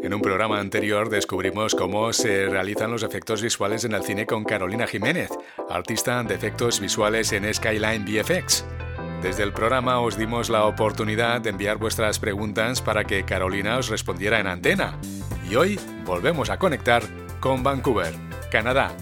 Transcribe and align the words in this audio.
En 0.00 0.14
un 0.14 0.22
programa 0.22 0.60
anterior 0.60 1.10
descubrimos 1.10 1.74
cómo 1.74 2.12
se 2.12 2.46
realizan 2.46 2.90
los 2.90 3.02
efectos 3.02 3.42
visuales 3.42 3.84
en 3.84 3.92
el 3.92 4.04
cine 4.04 4.26
con 4.26 4.44
Carolina 4.44 4.86
Jiménez, 4.86 5.28
artista 5.68 6.22
de 6.22 6.34
efectos 6.34 6.78
visuales 6.80 7.32
en 7.32 7.52
Skyline 7.52 8.04
VFX. 8.04 8.64
Desde 9.22 9.42
el 9.42 9.52
programa 9.52 10.00
os 10.00 10.16
dimos 10.16 10.50
la 10.50 10.64
oportunidad 10.66 11.40
de 11.40 11.50
enviar 11.50 11.78
vuestras 11.78 12.20
preguntas 12.20 12.80
para 12.80 13.04
que 13.04 13.24
Carolina 13.24 13.76
os 13.76 13.88
respondiera 13.88 14.38
en 14.38 14.46
antena. 14.46 14.98
Y 15.50 15.56
hoy 15.56 15.80
volvemos 16.04 16.48
a 16.48 16.58
conectar 16.58 17.02
con 17.40 17.64
Vancouver, 17.64 18.14
Canadá. 18.52 18.96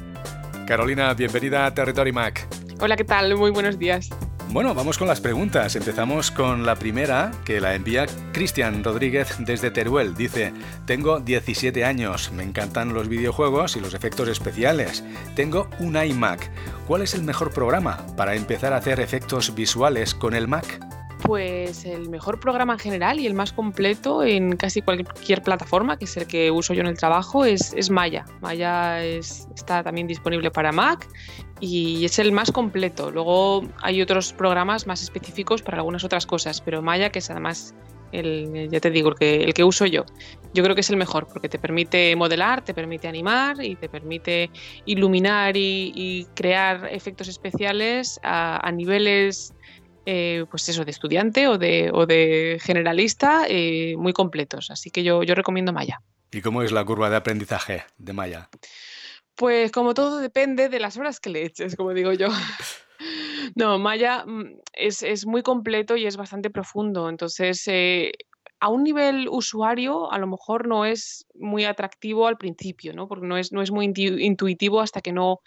Carolina, 0.67 1.13
bienvenida 1.13 1.67
a 1.67 1.75
Territory 1.75 2.13
Mac. 2.13 2.49
Hola, 2.81 2.97
¿qué 2.97 3.05
tal? 3.05 3.37
Muy 3.37 3.51
buenos 3.51 3.79
días. 3.79 4.11
Bueno, 4.49 4.75
vamos 4.75 4.97
con 4.97 5.09
las 5.09 5.21
preguntas. 5.21 5.75
Empezamos 5.77 6.31
con 6.31 6.65
la 6.65 6.77
primera, 6.77 7.33
que 7.45 7.61
la 7.61 7.75
envía 7.75 8.07
Cristian 8.33 8.85
Rodríguez 8.85 9.37
desde 9.41 9.71
Teruel. 9.71 10.15
Dice, 10.15 10.53
tengo 10.87 11.21
17 11.21 11.85
años, 11.85 12.31
me 12.33 12.45
encantan 12.45 12.95
los 12.95 13.09
videojuegos 13.09 13.77
y 13.77 13.81
los 13.81 13.93
efectos 13.93 14.29
especiales. 14.29 15.05
Tengo 15.35 15.69
un 15.81 16.03
iMac. 16.03 16.51
¿Cuál 16.87 17.03
es 17.03 17.15
el 17.15 17.25
mejor 17.25 17.53
programa 17.53 18.07
para 18.17 18.35
empezar 18.35 18.73
a 18.73 18.77
hacer 18.77 19.01
efectos 19.01 19.55
visuales 19.55 20.15
con 20.15 20.35
el 20.35 20.47
Mac? 20.49 20.86
Pues 21.27 21.85
el 21.85 22.09
mejor 22.09 22.39
programa 22.39 22.75
en 22.75 22.79
general 22.79 23.19
y 23.19 23.27
el 23.27 23.35
más 23.35 23.53
completo 23.53 24.23
en 24.23 24.57
casi 24.57 24.81
cualquier 24.81 25.43
plataforma, 25.43 25.99
que 25.99 26.05
es 26.05 26.17
el 26.17 26.29
que 26.29 26.53
uso 26.53 26.73
yo 26.73 26.83
en 26.83 26.87
el 26.87 26.97
trabajo, 26.97 27.45
es, 27.45 27.91
Maya. 27.91 28.25
Maya 28.41 29.03
está 29.05 29.83
también 29.83 30.07
disponible 30.07 30.53
para 30.53 30.71
Mac 30.71 31.09
y 31.59 32.05
es 32.05 32.21
el 32.21 32.31
más 32.31 32.53
completo. 32.53 33.11
Luego 33.11 33.63
hay 33.83 34.03
otros 34.03 34.33
programas 34.33 34.87
más 34.87 35.03
específicos 35.03 35.63
para 35.63 35.79
algunas 35.79 36.05
otras 36.05 36.27
cosas, 36.27 36.61
pero 36.61 36.81
Maya, 36.81 37.11
que 37.11 37.19
es 37.19 37.29
además 37.29 37.75
el, 38.13 38.69
ya 38.71 38.79
te 38.79 38.93
digo, 38.93 39.09
el 39.09 39.17
que, 39.17 39.43
el 39.43 39.53
que 39.53 39.65
uso 39.65 39.85
yo, 39.85 40.05
yo 40.55 40.63
creo 40.63 40.77
que 40.77 40.83
es 40.83 40.91
el 40.91 40.97
mejor 40.97 41.27
porque 41.27 41.49
te 41.49 41.59
permite 41.59 42.15
modelar, 42.15 42.65
te 42.65 42.73
permite 42.73 43.09
animar 43.09 43.63
y 43.65 43.75
te 43.75 43.89
permite 43.89 44.49
iluminar 44.85 45.57
y, 45.57 46.25
crear 46.37 46.89
efectos 46.93 47.27
especiales 47.27 48.21
a 48.23 48.71
niveles 48.73 49.56
eh, 50.09 50.45
pues 50.49 50.69
eso, 50.69 50.85
de 50.85 50.93
estudiante 50.93 51.49
o 51.49 51.59
de, 51.59 51.91
o 51.93 52.07
de 52.07 52.59
generalista 52.63 53.45
eh, 53.49 53.97
muy 53.99 54.13
completos. 54.13 54.71
Así 54.71 54.91
que 54.91 55.03
yo, 55.03 55.25
yo 55.25 55.35
recomiendo 55.35 55.73
Maya. 55.73 56.01
¿Y 56.31 56.41
cómo 56.43 56.63
es 56.63 56.71
la 56.71 56.85
curva 56.85 57.11
de 57.11 57.17
aprendizaje 57.17 57.85
de 57.99 58.13
Maya? 58.13 58.49
Pues 59.35 59.73
como 59.73 59.95
todo 59.95 60.19
depende 60.19 60.69
de 60.69 60.79
las 60.79 60.97
horas 60.97 61.19
que 61.19 61.31
le 61.31 61.45
eches, 61.45 61.77
como 61.77 61.93
digo 61.93 62.13
yo. 62.13 62.29
No, 63.55 63.79
Maya 63.79 64.25
mm, 64.27 64.59
es, 64.73 65.03
es 65.03 65.27
muy 65.27 65.43
completo 65.43 65.97
y 65.97 66.07
es 66.07 66.17
bastante 66.17 66.51
profundo. 66.51 67.09
Entonces, 67.09 67.63
eh, 67.69 68.11
a 68.59 68.69
un 68.69 68.83
nivel 68.83 69.29
usuario, 69.31 70.11
a 70.11 70.19
lo 70.19 70.27
mejor 70.27 70.67
no 70.67 70.85
es 70.85 71.27
muy 71.35 71.65
atractivo 71.65 72.27
al 72.27 72.39
principio, 72.39 72.93
¿no? 72.95 73.07
Porque 73.07 73.27
no 73.27 73.37
es, 73.37 73.53
no 73.53 73.63
es 73.63 73.71
muy 73.71 73.93
intuitivo 73.95 74.81
hasta 74.81 75.01
que 75.01 75.13
no 75.13 75.41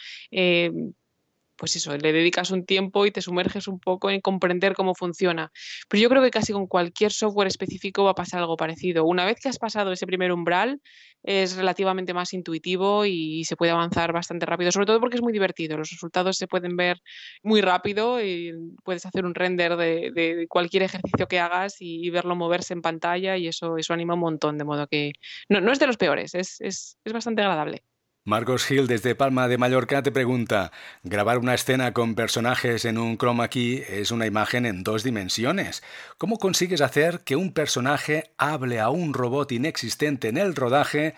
pues 1.59 1.75
eso, 1.75 1.95
le 1.97 2.13
dedicas 2.13 2.52
un 2.52 2.65
tiempo 2.65 3.05
y 3.05 3.11
te 3.11 3.21
sumerges 3.21 3.67
un 3.67 3.79
poco 3.79 4.09
en 4.09 4.21
comprender 4.21 4.73
cómo 4.75 4.95
funciona. 4.95 5.52
Pero 5.89 6.01
yo 6.01 6.09
creo 6.09 6.23
que 6.23 6.31
casi 6.31 6.53
con 6.53 6.67
cualquier 6.67 7.11
software 7.11 7.47
específico 7.47 8.05
va 8.05 8.11
a 8.11 8.16
pasar 8.16 8.39
algo 8.39 8.55
parecido. 8.55 9.03
Una 9.03 9.25
vez 9.25 9.39
que 9.41 9.49
has 9.49 9.59
pasado 9.59 9.91
ese 9.91 10.07
primer 10.07 10.31
umbral, 10.31 10.81
es 11.21 11.57
relativamente 11.57 12.13
más 12.13 12.33
intuitivo 12.33 13.05
y 13.05 13.43
se 13.43 13.57
puede 13.57 13.73
avanzar 13.73 14.13
bastante 14.13 14.45
rápido, 14.45 14.71
sobre 14.71 14.85
todo 14.85 15.01
porque 15.01 15.17
es 15.17 15.21
muy 15.21 15.33
divertido. 15.33 15.77
Los 15.77 15.89
resultados 15.91 16.38
se 16.38 16.47
pueden 16.47 16.77
ver 16.77 17.01
muy 17.43 17.59
rápido 17.59 18.23
y 18.23 18.53
puedes 18.85 19.05
hacer 19.05 19.25
un 19.25 19.35
render 19.35 19.75
de, 19.75 20.45
cualquier 20.47 20.83
ejercicio 20.83 21.27
que 21.27 21.39
hagas 21.39 21.75
y, 21.79 22.09
verlo 22.09 22.35
moverse 22.35 22.73
en 22.73 22.81
pantalla 22.81 23.35
y 23.38 23.47
eso, 23.47 23.77
eso 23.77 23.94
anima 23.94 24.13
un 24.13 24.21
montón, 24.21 24.57
de 24.57 24.63
modo 24.63 24.88
que 24.88 25.11
no, 25.49 25.59
no 25.59 25.73
es 25.73 25.79
de 25.79 25.88
los 25.88 25.97
peores, 25.97 26.33
es, 26.35 26.61
es, 26.61 26.97
es 27.03 27.13
bastante 27.13 27.41
agradable. 27.41 27.83
Marcos 28.30 28.63
Gil 28.63 28.85
desde 28.85 29.16
Palma 29.16 29.47
de 29.47 29.58
Mallorca 29.58 30.03
te 30.03 30.11
pregunta, 30.11 30.72
grabar 31.02 31.39
una 31.39 31.55
escena 31.55 31.94
con 31.94 32.13
personajes 32.13 32.85
en 32.85 33.00
un 33.00 33.17
chroma 33.17 33.50
key 33.50 33.84
es 33.90 34.12
una 34.12 34.28
imagen 34.28 34.67
en 34.67 34.84
dos 34.84 35.03
dimensiones. 35.03 35.81
¿Cómo 36.19 36.38
consigues 36.38 36.81
hacer 36.81 37.22
que 37.22 37.35
un 37.35 37.53
personaje 37.53 38.31
hable 38.38 38.79
a 38.79 38.90
un 38.91 39.16
robot 39.16 39.51
inexistente 39.51 40.28
en 40.28 40.38
el 40.38 40.56
rodaje, 40.56 41.16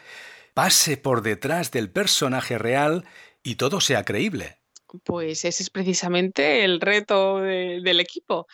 pase 0.54 0.96
por 0.96 1.22
detrás 1.22 1.72
del 1.72 1.92
personaje 1.92 2.58
real 2.58 3.04
y 3.44 3.56
todo 3.56 3.82
sea 3.82 4.06
creíble? 4.06 4.60
Pues 5.04 5.44
ese 5.44 5.64
es 5.64 5.70
precisamente 5.70 6.64
el 6.64 6.80
reto 6.80 7.42
del 7.42 8.00
equipo. 8.00 8.48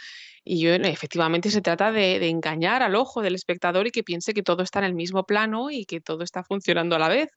Y 0.43 0.61
yo, 0.61 0.73
efectivamente 0.73 1.51
se 1.51 1.61
trata 1.61 1.91
de, 1.91 2.17
de, 2.19 2.29
engañar 2.29 2.81
al 2.81 2.95
ojo 2.95 3.21
del 3.21 3.35
espectador 3.35 3.85
y 3.85 3.91
que 3.91 4.03
piense 4.03 4.33
que 4.33 4.43
todo 4.43 4.63
está 4.63 4.79
en 4.79 4.85
el 4.85 4.95
mismo 4.95 5.25
plano 5.25 5.69
y 5.69 5.85
que 5.85 5.99
todo 6.01 6.23
está 6.23 6.43
funcionando 6.43 6.95
a 6.95 6.99
la 6.99 7.09
vez. 7.09 7.29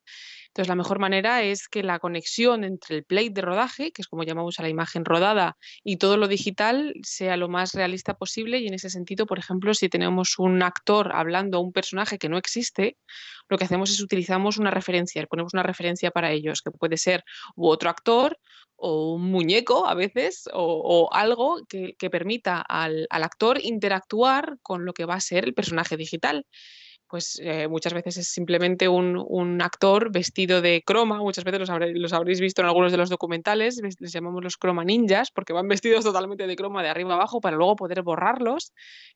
Entonces, 0.51 0.69
la 0.69 0.75
mejor 0.75 0.99
manera 0.99 1.45
es 1.45 1.69
que 1.69 1.85
la 1.85 2.01
conexión 2.01 2.65
entre 2.65 2.97
el 2.97 3.05
plate 3.05 3.31
de 3.31 3.41
rodaje, 3.41 3.93
que 3.93 4.03
es 4.03 4.09
como 4.09 4.25
llamamos 4.25 4.59
a 4.59 4.63
la 4.63 4.69
imagen 4.69 5.05
rodada, 5.05 5.57
y 5.85 5.99
todo 5.99 6.17
lo 6.17 6.27
digital 6.27 6.93
sea 7.05 7.37
lo 7.37 7.49
más 7.49 7.73
realista 7.73 8.15
posible. 8.15 8.59
Y 8.59 8.67
en 8.67 8.75
ese 8.75 8.91
sentido, 8.91 9.27
por 9.27 9.39
ejemplo, 9.39 9.75
si 9.75 9.89
tenemos 9.89 10.41
un 10.41 10.61
actor 10.65 11.13
hablando 11.15 11.59
a 11.59 11.61
un 11.61 11.73
personaje 11.73 12.19
que 12.19 12.29
no 12.29 12.37
existe, 12.37 12.97
lo 13.49 13.59
que 13.59 13.65
hacemos 13.65 13.91
es 13.91 14.01
utilizamos 14.01 14.59
una 14.59 14.73
referencia, 14.73 15.25
ponemos 15.27 15.55
una 15.55 15.63
referencia 15.63 16.11
para 16.11 16.33
ellos, 16.33 16.63
que 16.63 16.73
puede 16.73 16.97
ser 16.97 17.23
u 17.55 17.69
otro 17.69 17.89
actor 17.89 18.37
o 18.75 19.15
un 19.15 19.31
muñeco 19.31 19.87
a 19.87 19.95
veces, 19.95 20.49
o, 20.53 21.11
algo 21.13 21.61
que, 21.69 21.95
permita 22.11 22.61
al, 22.61 23.07
al 23.11 23.23
actor 23.23 23.61
interactuar 23.63 24.57
con 24.63 24.85
lo 24.85 24.95
que 24.95 25.05
va 25.05 25.15
a 25.15 25.21
ser 25.21 25.45
el 25.45 25.55
personaje 25.55 25.97
digital 25.97 26.45
pues 27.11 27.41
eh, 27.43 27.67
muchas 27.67 27.93
veces 27.93 28.17
es 28.19 28.29
simplemente 28.29 28.89
un, 28.89 29.61
actor 29.61 30.13
vestido 30.13 30.63
de 30.63 30.83
croma, 30.87 31.19
muchas 31.19 31.45
veces 31.45 31.61
los, 31.61 31.71
los, 31.95 32.13
habréis 32.13 32.41
visto 32.41 32.63
en 32.63 32.69
algunos 32.69 32.93
de 32.93 32.99
los 32.99 33.11
documentales, 33.11 33.81
les 33.99 34.13
llamamos 34.13 34.45
los 34.45 34.57
croma 34.57 34.85
ninjas, 34.85 35.31
porque 35.33 35.53
van 35.53 35.67
vestidos 35.69 36.05
totalmente 36.05 36.47
de 36.47 36.57
croma 36.57 36.83
de 36.83 36.89
arriba 36.89 37.15
abajo 37.15 37.41
para 37.41 37.57
luego 37.57 37.75
poder 37.75 38.03
borrarlos 38.03 38.73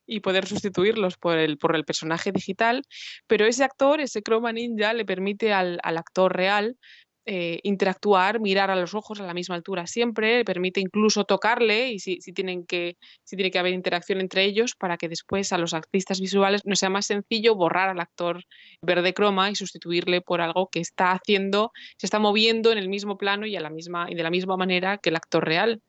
y 0.06 0.20
poder 0.20 0.46
sustituirlos 0.46 1.16
por 1.16 1.38
el, 1.38 1.56
por 1.56 1.76
el 1.76 1.84
personaje 1.84 2.32
digital, 2.32 2.82
pero 3.28 3.46
ese 3.46 3.62
actor, 3.62 4.00
ese 4.00 4.22
croma 4.22 4.52
ninja, 4.52 4.92
le 4.92 5.04
permite 5.04 5.52
al, 5.52 5.78
al 5.84 5.96
actor 5.96 6.34
real 6.34 6.76
eh, 7.26 7.60
interactuar, 7.62 8.38
mirar 8.38 8.70
a 8.70 8.76
los 8.76 8.92
ojos 8.92 9.18
a 9.18 9.26
la 9.26 9.32
misma 9.32 9.54
altura 9.54 9.86
siempre, 9.86 10.44
permite 10.44 10.80
incluso 10.80 11.24
tocarle 11.24 11.90
y 11.90 11.98
si, 11.98 12.18
tienen 12.18 12.66
que, 12.66 12.98
si 13.22 13.36
tiene 13.36 13.50
que 13.50 13.58
haber 13.58 13.72
interacción 13.72 14.20
entre 14.20 14.44
ellos 14.44 14.74
para 14.74 14.98
que 14.98 15.08
después 15.08 15.50
a 15.52 15.58
los 15.58 15.72
artistas 15.72 16.20
visuales 16.20 16.60
no 16.66 16.76
sea 16.76 16.90
más 16.90 17.06
sencillo 17.06 17.54
borrar 17.54 17.88
al 17.88 18.00
actor 18.00 18.44
verde 18.82 19.14
croma 19.14 19.50
y 19.50 19.54
sustituirle 19.54 20.20
por 20.20 20.42
algo 20.42 20.68
que 20.68 20.80
está 20.80 21.12
haciendo, 21.12 21.72
se 21.96 22.06
está 22.06 22.18
moviendo 22.18 22.72
en 22.72 22.76
el 22.78 22.90
mismo 22.90 23.16
plano 23.16 23.46
y, 23.46 23.56
a 23.56 23.60
la 23.60 23.70
misma, 23.70 24.06
y 24.10 24.14
de 24.14 24.22
la 24.22 24.30
misma 24.30 24.58
manera 24.58 24.98
que 24.98 25.08
el 25.08 25.16
actor 25.16 25.46
real. 25.46 25.80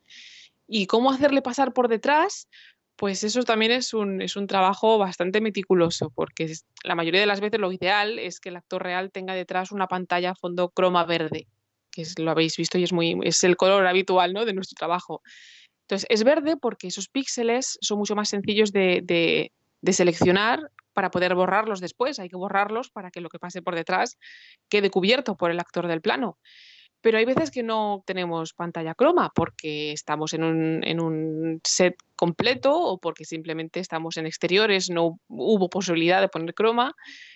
¿Y 0.67 0.87
cómo 0.87 1.11
hacerle 1.11 1.41
pasar 1.41 1.73
por 1.73 1.89
detrás? 1.89 2.47
Pues 2.95 3.23
eso 3.23 3.43
también 3.43 3.71
es 3.71 3.93
un, 3.93 4.21
es 4.21 4.35
un 4.35 4.47
trabajo 4.47 4.97
bastante 4.97 5.41
meticuloso, 5.41 6.11
porque 6.11 6.53
la 6.83 6.95
mayoría 6.95 7.19
de 7.19 7.27
las 7.27 7.41
veces 7.41 7.59
lo 7.59 7.71
ideal 7.71 8.19
es 8.19 8.39
que 8.39 8.49
el 8.49 8.55
actor 8.55 8.83
real 8.83 9.11
tenga 9.11 9.33
detrás 9.33 9.71
una 9.71 9.87
pantalla 9.87 10.31
a 10.31 10.35
fondo 10.35 10.69
croma 10.69 11.03
verde, 11.03 11.47
que 11.91 12.03
es, 12.03 12.17
lo 12.17 12.31
habéis 12.31 12.55
visto 12.55 12.77
y 12.77 12.83
es, 12.83 12.93
muy, 12.93 13.17
es 13.23 13.43
el 13.43 13.57
color 13.57 13.85
habitual 13.85 14.33
¿no? 14.33 14.45
de 14.45 14.53
nuestro 14.53 14.75
trabajo. 14.75 15.21
Entonces, 15.81 16.07
es 16.09 16.23
verde 16.23 16.55
porque 16.57 16.87
esos 16.87 17.09
píxeles 17.09 17.77
son 17.81 17.97
mucho 17.97 18.15
más 18.15 18.29
sencillos 18.29 18.71
de, 18.71 19.01
de, 19.03 19.51
de 19.81 19.93
seleccionar 19.93 20.71
para 20.93 21.11
poder 21.11 21.35
borrarlos 21.35 21.81
después. 21.81 22.19
Hay 22.19 22.29
que 22.29 22.37
borrarlos 22.37 22.89
para 22.89 23.11
que 23.11 23.21
lo 23.21 23.29
que 23.29 23.39
pase 23.39 23.61
por 23.61 23.75
detrás 23.75 24.17
quede 24.69 24.89
cubierto 24.89 25.35
por 25.35 25.51
el 25.51 25.59
actor 25.59 25.87
del 25.87 26.01
plano 26.01 26.39
pero 27.05 27.19
hay 27.19 27.25
veces 27.25 27.51
que 27.51 27.61
no 27.61 28.01
tenemos 28.03 28.53
pantalla 28.53 28.95
croma 28.95 29.31
porque 29.35 29.91
estamos 29.91 30.33
en 30.33 30.43
un, 30.43 31.61
set 31.63 31.95
completo 32.15 32.75
o 32.75 32.97
porque 32.97 33.25
simplemente 33.25 33.79
estamos 33.79 34.17
en 34.17 34.25
exteriores, 34.25 34.89
no 34.89 35.19
hubo 35.27 35.69
posibilidad 35.69 36.19
de 36.19 36.29
poner 36.29 36.55
croma 36.55 36.95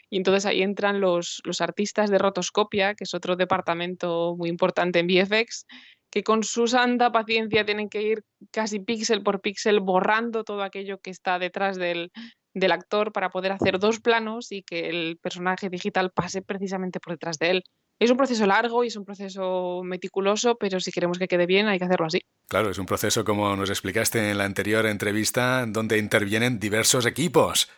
y 0.09 0.17
entonces 0.17 0.47
ahí 0.47 0.63
entran 0.63 0.99
los, 0.99 1.39
los 1.43 1.61
artistas 1.61 2.09
de 2.09 2.17
rotoscopia, 2.17 2.95
que 2.95 3.03
es 3.03 3.13
otro 3.13 3.35
departamento 3.35 4.35
muy 4.35 4.49
importante 4.49 4.97
en 4.97 5.05
VFX, 5.05 5.67
que 6.09 6.23
con 6.23 6.41
su 6.41 6.65
santa 6.65 7.11
paciencia 7.11 7.63
tienen 7.63 7.89
que 7.89 8.01
ir 8.01 8.23
casi 8.49 8.79
píxel 8.79 9.21
por 9.21 9.39
píxel 9.39 9.81
borrando 9.81 10.43
todo 10.43 10.63
aquello 10.63 10.97
que 10.97 11.11
está 11.11 11.37
detrás 11.37 11.77
del, 11.77 12.11
del 12.55 12.71
actor 12.71 13.11
para 13.11 13.29
poder 13.29 13.51
hacer 13.51 13.77
dos 13.77 13.99
planos 13.99 14.51
y 14.51 14.63
que 14.63 14.89
el 14.89 15.19
personaje 15.21 15.69
digital 15.69 16.09
pase 16.09 16.41
precisamente 16.41 16.99
por 16.99 17.13
detrás 17.13 17.37
de 17.37 17.51
él. 17.51 17.63
Es 17.99 18.09
un 18.09 18.15
proceso 18.15 18.45
largo 18.45 18.85
y 18.85 18.87
es 18.87 18.95
un 18.95 19.03
proceso 19.03 19.81
meticuloso, 19.83 20.55
pero 20.55 20.79
si 20.79 20.89
queremos 20.89 21.19
que 21.19 21.27
quede 21.27 21.45
bien 21.45 21.67
hay 21.67 21.79
que 21.79 21.85
hacerlo 21.85 22.05
así. 22.05 22.21
Claro, 22.47 22.69
es 22.69 22.77
un 22.77 22.85
proceso 22.85 23.25
como 23.25 23.53
nos 23.57 23.69
explicaste 23.69 24.31
en 24.31 24.37
la 24.37 24.45
anterior 24.45 24.85
entrevista, 24.85 25.65
donde 25.67 25.97
intervienen 25.97 26.59
diversos 26.59 27.05
equipos. 27.05 27.69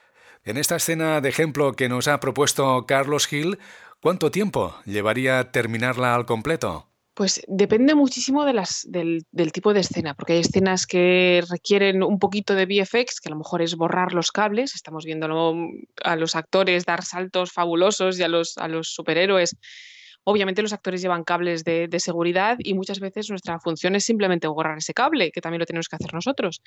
En 0.44 0.58
esta 0.58 0.76
escena 0.76 1.22
de 1.22 1.30
ejemplo 1.30 1.74
que 1.74 1.90
nos 1.90 2.08
ha 2.08 2.20
propuesto 2.20 2.86
Carlos 2.86 3.26
Gil, 3.26 3.58
¿cuánto 4.00 4.30
tiempo 4.30 4.76
llevaría 4.86 5.52
terminarla 5.52 6.14
al 6.14 6.28
completo? 6.28 6.88
Pues 7.16 7.42
depende 7.48 7.96
muchísimo 7.96 8.46
de 8.46 8.54
las, 8.54 8.86
del, 8.88 9.26
del, 9.32 9.52
tipo 9.52 9.74
de 9.74 9.82
escena, 9.82 10.14
porque 10.14 10.34
hay 10.34 10.40
escenas 10.40 10.86
que 10.86 11.44
requieren 11.50 12.04
un 12.04 12.20
poquito 12.20 12.54
de 12.54 12.66
VFX, 12.66 13.20
que 13.20 13.30
a 13.30 13.32
lo 13.32 13.38
mejor 13.38 13.64
es 13.64 13.76
borrar 13.76 14.14
los 14.14 14.32
cables. 14.32 14.76
Estamos 14.76 15.04
viendo 15.04 15.28
a 16.04 16.16
los 16.16 16.36
actores 16.36 16.86
dar 16.86 17.04
saltos 17.04 17.52
fabulosos 17.52 18.20
y 18.20 18.24
a 18.24 18.28
los, 18.28 18.58
a 18.58 18.68
los 18.68 18.94
superhéroes 18.94 19.58
Obviamente 20.24 20.62
los 20.62 20.74
actores 20.74 21.02
llevan 21.02 21.24
cables 21.24 21.64
de, 21.64 21.90
seguridad 22.00 22.58
y 22.60 22.74
muchas 22.74 23.00
veces 23.00 23.30
nuestra 23.30 23.60
función 23.60 23.96
es 23.96 24.06
simplemente 24.06 24.48
borrar 24.48 24.78
ese 24.78 24.94
cable, 24.94 25.32
que 25.32 25.42
también 25.42 25.60
lo 25.60 25.66
tenemos 25.66 25.88
que 25.88 25.96
hacer 25.96 26.14
nosotros. 26.14 26.62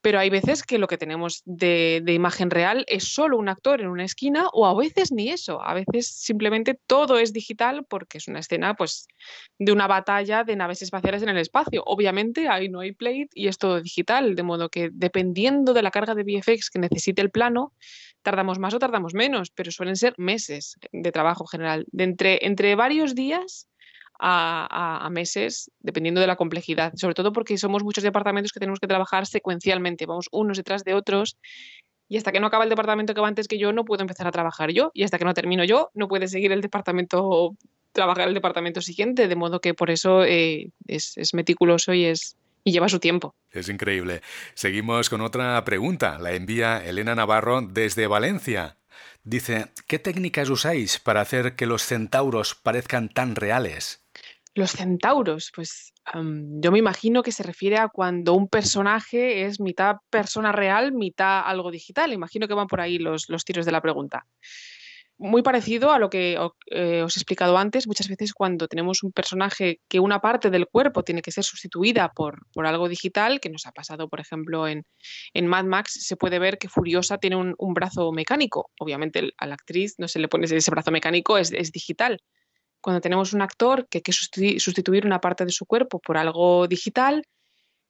Pero 0.00 0.18
hay 0.18 0.30
veces 0.30 0.62
que 0.62 0.78
lo 0.78 0.88
que 0.88 0.98
tenemos 0.98 1.42
de, 1.44 2.02
imagen 2.08 2.50
real 2.50 2.84
es 2.88 3.04
solo 3.04 3.38
un 3.38 3.48
actor 3.48 3.80
en 3.80 3.88
una 3.88 4.04
esquina 4.04 4.48
o 4.52 4.66
a 4.66 4.74
veces 4.74 5.12
ni 5.12 5.30
eso. 5.30 5.62
A 5.62 5.74
veces 5.74 6.08
simplemente 6.08 6.78
todo 6.86 7.18
es 7.18 7.32
digital 7.32 7.84
porque 7.88 8.18
es 8.18 8.28
una 8.28 8.40
escena 8.40 8.74
pues, 8.74 9.06
de 9.58 9.72
una 9.72 9.86
batalla 9.86 10.44
de 10.44 10.56
naves 10.56 10.82
espaciales 10.82 11.22
en 11.22 11.28
el 11.28 11.38
espacio. 11.38 11.82
Obviamente 11.86 12.48
ahí 12.48 12.68
no 12.68 12.80
hay 12.80 12.92
plate 12.92 13.28
y 13.34 13.48
es 13.48 13.58
todo 13.58 13.80
digital, 13.80 14.34
de 14.34 14.42
modo 14.42 14.68
que 14.68 14.90
dependiendo 14.92 15.72
de 15.72 15.82
la 15.82 15.90
carga 15.90 16.14
de 16.14 16.24
VFX 16.24 16.70
que 16.70 16.78
necesite 16.78 17.22
el 17.22 17.30
plano, 17.30 17.72
tardamos 18.22 18.58
más 18.58 18.74
o 18.74 18.78
tardamos 18.78 19.14
menos, 19.14 19.50
pero 19.50 19.70
suelen 19.70 19.96
ser 19.96 20.14
meses 20.18 20.76
de 20.92 21.12
trabajo 21.12 21.46
general, 21.46 21.86
entre, 21.96 22.44
entre 22.46 22.74
días 23.14 23.68
a, 24.20 25.08
meses, 25.12 25.70
dependiendo 25.80 26.20
de 26.20 26.26
la 26.26 26.36
complejidad, 26.36 26.92
sobre 26.96 27.14
todo 27.14 27.32
porque 27.32 27.56
somos 27.56 27.84
muchos 27.84 28.04
departamentos 28.04 28.52
que 28.52 28.60
tenemos 28.60 28.80
que 28.80 28.86
trabajar 28.86 29.26
secuencialmente, 29.26 30.06
vamos 30.06 30.28
unos 30.32 30.56
detrás 30.56 30.84
de 30.84 30.94
otros. 30.94 31.36
Y 32.08 32.16
hasta 32.16 32.32
que 32.32 32.40
no 32.40 32.46
acaba 32.46 32.64
el 32.64 32.70
departamento 32.70 33.14
que 33.14 33.20
va 33.20 33.28
antes 33.28 33.48
que 33.48 33.58
yo, 33.58 33.72
no 33.72 33.84
puedo 33.84 34.00
empezar 34.00 34.26
a 34.26 34.32
trabajar 34.32 34.70
yo. 34.70 34.90
Y 34.94 35.02
hasta 35.02 35.18
que 35.18 35.26
no 35.26 35.34
termino 35.34 35.62
yo, 35.64 35.90
no 35.92 36.08
puede 36.08 36.26
seguir 36.26 36.52
el 36.52 36.62
departamento, 36.62 37.54
trabajar 37.92 38.28
el 38.28 38.34
departamento 38.34 38.80
siguiente. 38.80 39.28
De 39.28 39.36
modo 39.36 39.60
que 39.60 39.74
por 39.74 39.90
eso 39.90 40.24
eh, 40.24 40.70
es, 40.86 41.18
es 41.18 41.34
meticuloso 41.34 41.92
y 41.92 42.06
es, 42.06 42.38
y 42.64 42.72
lleva 42.72 42.88
su 42.88 42.98
tiempo. 42.98 43.34
Es 43.50 43.68
increíble. 43.68 44.22
Seguimos 44.54 45.10
con 45.10 45.20
otra 45.20 45.62
pregunta. 45.64 46.18
La 46.18 46.32
envía 46.32 46.82
Elena 46.82 47.14
Navarro 47.14 47.60
desde 47.60 48.06
Valencia. 48.06 48.78
Dice, 49.24 49.72
¿qué 49.86 49.98
técnicas 49.98 50.50
usáis 50.50 50.98
para 50.98 51.20
hacer 51.20 51.56
que 51.56 51.66
los 51.66 51.82
centauros 51.82 52.54
parezcan 52.54 53.08
tan 53.08 53.36
reales? 53.36 54.04
Los 54.54 54.72
centauros, 54.72 55.52
pues 55.54 55.92
yo 56.14 56.72
me 56.72 56.78
imagino 56.78 57.22
que 57.22 57.32
se 57.32 57.42
refiere 57.42 57.76
a 57.76 57.88
cuando 57.88 58.34
un 58.34 58.48
personaje 58.48 59.44
es 59.44 59.60
mitad 59.60 59.96
persona 60.10 60.52
real, 60.52 60.92
mitad 60.92 61.42
algo 61.44 61.70
digital. 61.70 62.12
Imagino 62.12 62.48
que 62.48 62.54
van 62.54 62.66
por 62.66 62.80
ahí 62.80 62.98
los, 62.98 63.28
los 63.28 63.44
tiros 63.44 63.66
de 63.66 63.72
la 63.72 63.82
pregunta 63.82 64.26
muy 65.18 65.42
parecido 65.42 65.90
a 65.90 65.98
lo 65.98 66.10
que 66.10 66.38
eh, 66.70 67.02
os 67.02 67.16
he 67.16 67.20
explicado 67.20 67.58
antes, 67.58 67.88
muchas 67.88 68.08
veces 68.08 68.32
cuando 68.32 68.68
tenemos 68.68 69.02
un 69.02 69.10
personaje 69.12 69.80
que 69.88 69.98
una 69.98 70.20
parte 70.20 70.48
del 70.48 70.68
cuerpo 70.68 71.02
tiene 71.02 71.22
que 71.22 71.32
ser 71.32 71.44
sustituida 71.44 72.12
por, 72.12 72.46
por 72.52 72.66
algo 72.66 72.88
digital, 72.88 73.40
que 73.40 73.50
nos 73.50 73.66
ha 73.66 73.72
pasado, 73.72 74.08
por 74.08 74.20
ejemplo, 74.20 74.68
en, 74.68 74.86
en 75.34 75.46
Mad 75.48 75.64
Max, 75.64 75.98
se 76.06 76.16
puede 76.16 76.38
ver 76.38 76.58
que 76.58 76.68
Furiosa 76.68 77.18
tiene 77.18 77.36
un, 77.36 77.74
brazo 77.74 78.12
mecánico. 78.12 78.70
Obviamente 78.78 79.32
a 79.36 79.46
la 79.46 79.54
actriz 79.54 79.96
no 79.98 80.08
se 80.08 80.20
le 80.20 80.28
pone 80.28 80.46
ese 80.46 80.70
brazo 80.70 80.90
mecánico, 80.90 81.36
es, 81.36 81.52
es 81.52 81.72
digital. 81.72 82.22
Cuando 82.80 83.00
tenemos 83.00 83.32
un 83.32 83.42
actor 83.42 83.88
que 83.88 83.98
hay 83.98 84.02
que 84.02 84.12
sustituir 84.12 85.04
una 85.04 85.20
parte 85.20 85.44
de 85.44 85.50
su 85.50 85.66
cuerpo 85.66 85.98
por 85.98 86.16
algo 86.16 86.68
digital, 86.68 87.24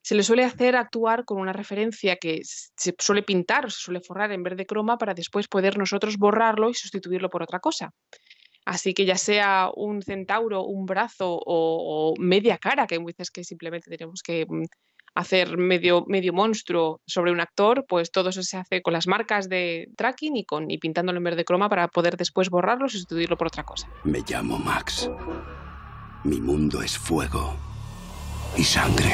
se 0.09 0.15
le 0.15 0.23
suele 0.23 0.43
hacer 0.43 0.75
actuar 0.75 1.27
con 1.27 1.39
una 1.39 1.53
referencia 1.53 2.17
que 2.17 2.41
se 2.43 2.95
suele 2.99 3.23
pintar 3.23 3.67
o 3.67 3.71
se 3.71 3.79
suele 3.79 4.01
forrar 4.01 4.33
en 4.33 4.43
verde 4.43 4.65
croma 4.65 4.97
para 4.97 5.13
después 5.13 5.49
poder 5.49 5.77
nosotros 5.77 6.17
borrarlo 6.17 6.71
y 6.71 6.75
sustituirlo 6.75 7.29
por 7.29 7.43
otra 7.43 7.61
cosa. 7.61 7.91
Así 8.65 8.95
que 8.95 9.05
ya 9.05 9.19
sea 9.19 9.69
un 9.77 10.01
centauro, 10.01 10.65
un 10.65 10.87
brazo 10.87 11.39
o, 11.45 12.15
media 12.19 12.57
cara, 12.57 12.87
que 12.87 12.95
hay 12.95 13.05
veces 13.05 13.31
que 13.31 13.45
simplemente 13.45 13.91
tenemos 13.91 14.23
que 14.23 14.47
mm, 14.49 14.65
hacer 15.15 15.59
medio, 15.59 16.07
medio 16.07 16.33
monstruo 16.33 17.03
sobre 17.07 17.31
un 17.31 17.41
actor, 17.41 17.85
pues 17.87 18.11
todo 18.11 18.31
eso 18.31 18.43
se 18.43 18.57
hace 18.57 18.81
con 18.81 18.95
las 18.95 19.07
marcas 19.07 19.51
de 19.51 19.91
tracking 19.95 20.37
y, 20.37 20.47
con, 20.47 20.71
y 20.71 20.79
pintándolo 20.79 21.19
en 21.19 21.25
verde 21.25 21.45
croma 21.45 21.69
para 21.69 21.87
poder 21.89 22.17
después 22.17 22.49
borrarlo 22.49 22.87
y 22.87 22.89
sustituirlo 22.89 23.37
por 23.37 23.49
otra 23.49 23.65
cosa. 23.65 23.87
Me 24.05 24.23
llamo 24.27 24.59
Max. 24.59 25.11
Mi 26.25 26.41
mundo 26.41 26.81
es 26.81 26.97
fuego 26.97 27.55
y 28.57 28.65
sangre. 28.65 29.13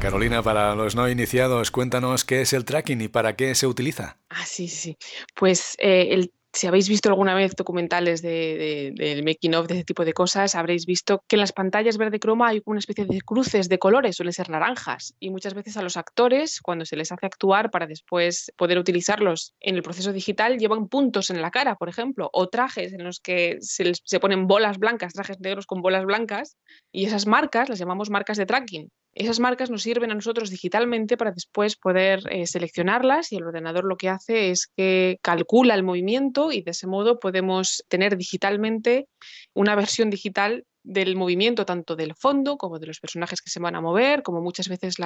Carolina, 0.00 0.42
para 0.42 0.74
los 0.76 0.94
no 0.94 1.08
iniciados, 1.08 1.70
cuéntanos 1.70 2.24
qué 2.24 2.42
es 2.42 2.52
el 2.52 2.64
tracking 2.64 3.00
y 3.00 3.08
para 3.08 3.34
qué 3.34 3.54
se 3.54 3.66
utiliza. 3.66 4.16
Ah, 4.28 4.44
sí, 4.46 4.68
sí. 4.68 4.96
Pues 5.34 5.74
eh, 5.78 6.08
el 6.10 6.32
si 6.52 6.66
habéis 6.66 6.88
visto 6.88 7.08
alguna 7.08 7.34
vez 7.34 7.54
documentales 7.54 8.22
del 8.22 8.94
de, 8.94 9.22
making 9.24 9.54
of 9.54 9.66
de 9.66 9.74
ese 9.74 9.84
tipo 9.84 10.04
de 10.04 10.12
cosas, 10.12 10.54
habréis 10.54 10.86
visto 10.86 11.22
que 11.28 11.36
en 11.36 11.40
las 11.40 11.52
pantallas 11.52 11.98
verde 11.98 12.18
croma 12.18 12.48
hay 12.48 12.62
una 12.64 12.78
especie 12.78 13.04
de 13.04 13.20
cruces 13.20 13.68
de 13.68 13.78
colores, 13.78 14.16
suelen 14.16 14.32
ser 14.32 14.48
naranjas, 14.48 15.14
y 15.20 15.30
muchas 15.30 15.54
veces 15.54 15.76
a 15.76 15.82
los 15.82 15.96
actores, 15.96 16.60
cuando 16.60 16.84
se 16.84 16.96
les 16.96 17.12
hace 17.12 17.26
actuar 17.26 17.70
para 17.70 17.86
después 17.86 18.52
poder 18.56 18.78
utilizarlos 18.78 19.54
en 19.60 19.76
el 19.76 19.82
proceso 19.82 20.12
digital, 20.12 20.58
llevan 20.58 20.88
puntos 20.88 21.30
en 21.30 21.42
la 21.42 21.50
cara, 21.50 21.76
por 21.76 21.88
ejemplo, 21.88 22.30
o 22.32 22.48
trajes 22.48 22.92
en 22.92 23.04
los 23.04 23.20
que 23.20 23.58
se, 23.60 23.92
se 24.02 24.20
ponen 24.20 24.46
bolas 24.46 24.78
blancas, 24.78 25.12
trajes 25.12 25.40
negros 25.40 25.66
con 25.66 25.82
bolas 25.82 26.04
blancas, 26.04 26.56
y 26.90 27.04
esas 27.04 27.26
marcas 27.26 27.68
las 27.68 27.78
llamamos 27.78 28.10
marcas 28.10 28.36
de 28.36 28.46
tracking. 28.46 28.90
Esas 29.14 29.40
marcas 29.40 29.70
nos 29.70 29.82
sirven 29.82 30.10
a 30.10 30.14
nosotros 30.14 30.50
digitalmente 30.50 31.16
para 31.16 31.32
después 31.32 31.76
poder 31.76 32.22
eh, 32.30 32.46
seleccionarlas 32.46 33.32
y 33.32 33.36
el 33.36 33.44
ordenador 33.44 33.84
lo 33.84 33.96
que 33.96 34.08
hace 34.08 34.50
es 34.50 34.68
que 34.76 35.18
calcula 35.22 35.74
el 35.74 35.82
movimiento 35.82 36.52
y 36.52 36.62
de 36.62 36.70
ese 36.70 36.86
modo 36.86 37.18
podemos 37.18 37.84
tener 37.88 38.16
digitalmente 38.16 39.08
una 39.54 39.74
versión 39.74 40.10
digital 40.10 40.64
del 40.88 41.16
movimiento 41.16 41.66
tanto 41.66 41.96
del 41.96 42.14
fondo 42.14 42.56
como 42.56 42.78
de 42.78 42.86
los 42.86 42.98
personajes 42.98 43.42
que 43.42 43.50
se 43.50 43.60
van 43.60 43.76
a 43.76 43.80
mover, 43.80 44.22
como 44.22 44.40
muchas 44.40 44.68
veces 44.68 44.96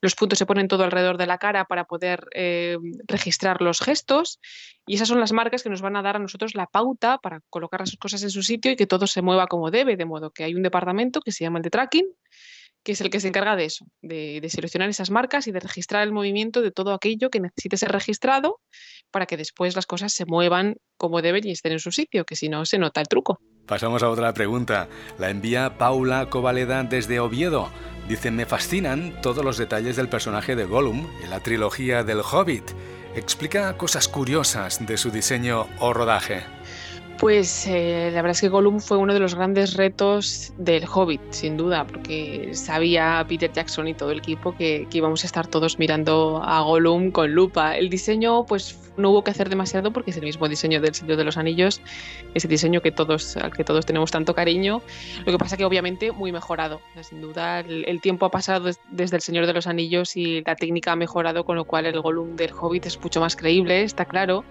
los 0.00 0.14
puntos 0.16 0.38
se 0.38 0.46
ponen 0.46 0.66
todo 0.66 0.82
alrededor 0.82 1.16
de 1.16 1.26
la 1.26 1.38
cara 1.38 1.64
para 1.64 1.84
poder 1.84 2.26
eh, 2.34 2.76
registrar 3.06 3.62
los 3.62 3.80
gestos. 3.80 4.40
Y 4.84 4.96
esas 4.96 5.06
son 5.06 5.20
las 5.20 5.32
marcas 5.32 5.62
que 5.62 5.70
nos 5.70 5.80
van 5.80 5.94
a 5.94 6.02
dar 6.02 6.16
a 6.16 6.18
nosotros 6.18 6.56
la 6.56 6.66
pauta 6.66 7.18
para 7.18 7.40
colocar 7.50 7.80
las 7.80 7.96
cosas 7.96 8.22
en 8.24 8.30
su 8.30 8.42
sitio 8.42 8.72
y 8.72 8.76
que 8.76 8.88
todo 8.88 9.06
se 9.06 9.22
mueva 9.22 9.46
como 9.46 9.70
debe, 9.70 9.96
de 9.96 10.06
modo 10.06 10.32
que 10.32 10.42
hay 10.42 10.54
un 10.54 10.62
departamento 10.62 11.20
que 11.20 11.30
se 11.30 11.44
llama 11.44 11.60
el 11.60 11.62
de 11.62 11.70
tracking 11.70 12.06
que 12.84 12.92
es 12.92 13.00
el 13.00 13.10
que 13.10 13.20
se 13.20 13.28
encarga 13.28 13.56
de 13.56 13.64
eso, 13.64 13.86
de, 14.02 14.46
seleccionar 14.48 14.88
esas 14.88 15.10
marcas 15.10 15.46
y 15.46 15.52
de 15.52 15.60
registrar 15.60 16.02
el 16.02 16.12
movimiento 16.12 16.62
de 16.62 16.72
todo 16.72 16.92
aquello 16.92 17.30
que 17.30 17.40
necesite 17.40 17.76
ser 17.76 17.92
registrado 17.92 18.60
para 19.10 19.26
que 19.26 19.36
después 19.36 19.76
las 19.76 19.86
cosas 19.86 20.12
se 20.12 20.24
muevan 20.24 20.76
como 20.96 21.22
deben 21.22 21.46
y 21.46 21.52
estén 21.52 21.72
en 21.72 21.80
su 21.80 21.92
sitio, 21.92 22.24
que 22.24 22.36
si 22.36 22.48
no 22.48 22.64
se 22.64 22.78
nota 22.78 23.00
el 23.00 23.08
truco. 23.08 23.40
Pasamos 23.66 24.02
a 24.02 24.10
otra 24.10 24.34
pregunta. 24.34 24.88
La 25.18 25.30
envía 25.30 25.78
Paula 25.78 26.28
Covaleda 26.28 26.82
desde 26.82 27.20
Oviedo. 27.20 27.70
Dice, 28.08 28.30
me 28.30 28.46
fascinan 28.46 29.20
todos 29.22 29.44
los 29.44 29.58
detalles 29.58 29.96
del 29.96 30.08
personaje 30.08 30.56
de 30.56 30.64
Gollum 30.64 31.08
en 31.22 31.30
la 31.30 31.40
trilogía 31.40 32.02
del 32.02 32.20
Hobbit. 32.20 32.64
Explica 33.14 33.76
cosas 33.76 34.08
curiosas 34.08 34.84
de 34.84 34.96
su 34.96 35.10
diseño 35.10 35.68
o 35.78 35.92
rodaje. 35.92 36.42
Pues 37.18 37.66
eh, 37.68 38.10
la 38.12 38.22
verdad 38.22 38.32
es 38.32 38.40
que 38.40 38.48
Gollum 38.48 38.80
fue 38.80 38.96
uno 38.96 39.14
de 39.14 39.20
los 39.20 39.36
grandes 39.36 39.74
retos 39.74 40.52
del 40.58 40.84
Hobbit, 40.92 41.20
sin 41.30 41.56
duda, 41.56 41.86
porque 41.86 42.50
sabía 42.54 43.24
Peter 43.28 43.52
Jackson 43.52 43.86
y 43.86 43.94
todo 43.94 44.10
el 44.10 44.18
equipo 44.18 44.56
que, 44.56 44.88
íbamos 44.92 45.22
a 45.22 45.26
estar 45.26 45.46
todos 45.46 45.78
mirando 45.78 46.42
a 46.42 46.60
Gollum 46.62 47.12
con 47.12 47.32
lupa. 47.32 47.76
El 47.76 47.90
diseño, 47.90 48.44
pues 48.44 48.78
no 48.96 49.10
hubo 49.10 49.24
que 49.24 49.30
hacer 49.30 49.48
demasiado 49.48 49.92
porque 49.92 50.10
es 50.10 50.16
el 50.16 50.24
mismo 50.24 50.48
diseño 50.48 50.80
del 50.80 50.94
Señor 50.94 51.16
de 51.16 51.24
los 51.24 51.36
Anillos, 51.36 51.80
ese 52.34 52.48
diseño 52.48 52.80
que 52.80 52.90
todos, 52.90 53.36
al 53.36 53.52
que 53.52 53.64
todos 53.64 53.86
tenemos 53.86 54.10
tanto 54.10 54.34
cariño. 54.34 54.82
Lo 55.24 55.32
que 55.32 55.38
pasa 55.38 55.56
que 55.56 55.64
obviamente 55.64 56.12
muy 56.12 56.32
mejorado. 56.32 56.80
sin 57.02 57.20
duda 57.20 57.60
el, 57.60 58.00
tiempo 58.00 58.26
ha 58.26 58.30
pasado 58.30 58.70
desde 58.90 59.16
el 59.16 59.22
Señor 59.22 59.46
de 59.46 59.52
los 59.52 59.66
Anillos 59.66 60.16
y 60.16 60.42
la 60.42 60.56
técnica 60.56 60.92
ha 60.92 60.96
mejorado, 60.96 61.44
con 61.44 61.56
lo 61.56 61.64
cual 61.64 61.86
el 61.86 62.00
Gollum 62.00 62.36
del 62.36 62.52
Hobbit 62.52 62.86
es 62.86 63.00
mucho 63.00 63.20
más 63.20 63.36
creíble, 63.36 63.82
está 63.82 64.04
claro. 64.04 64.44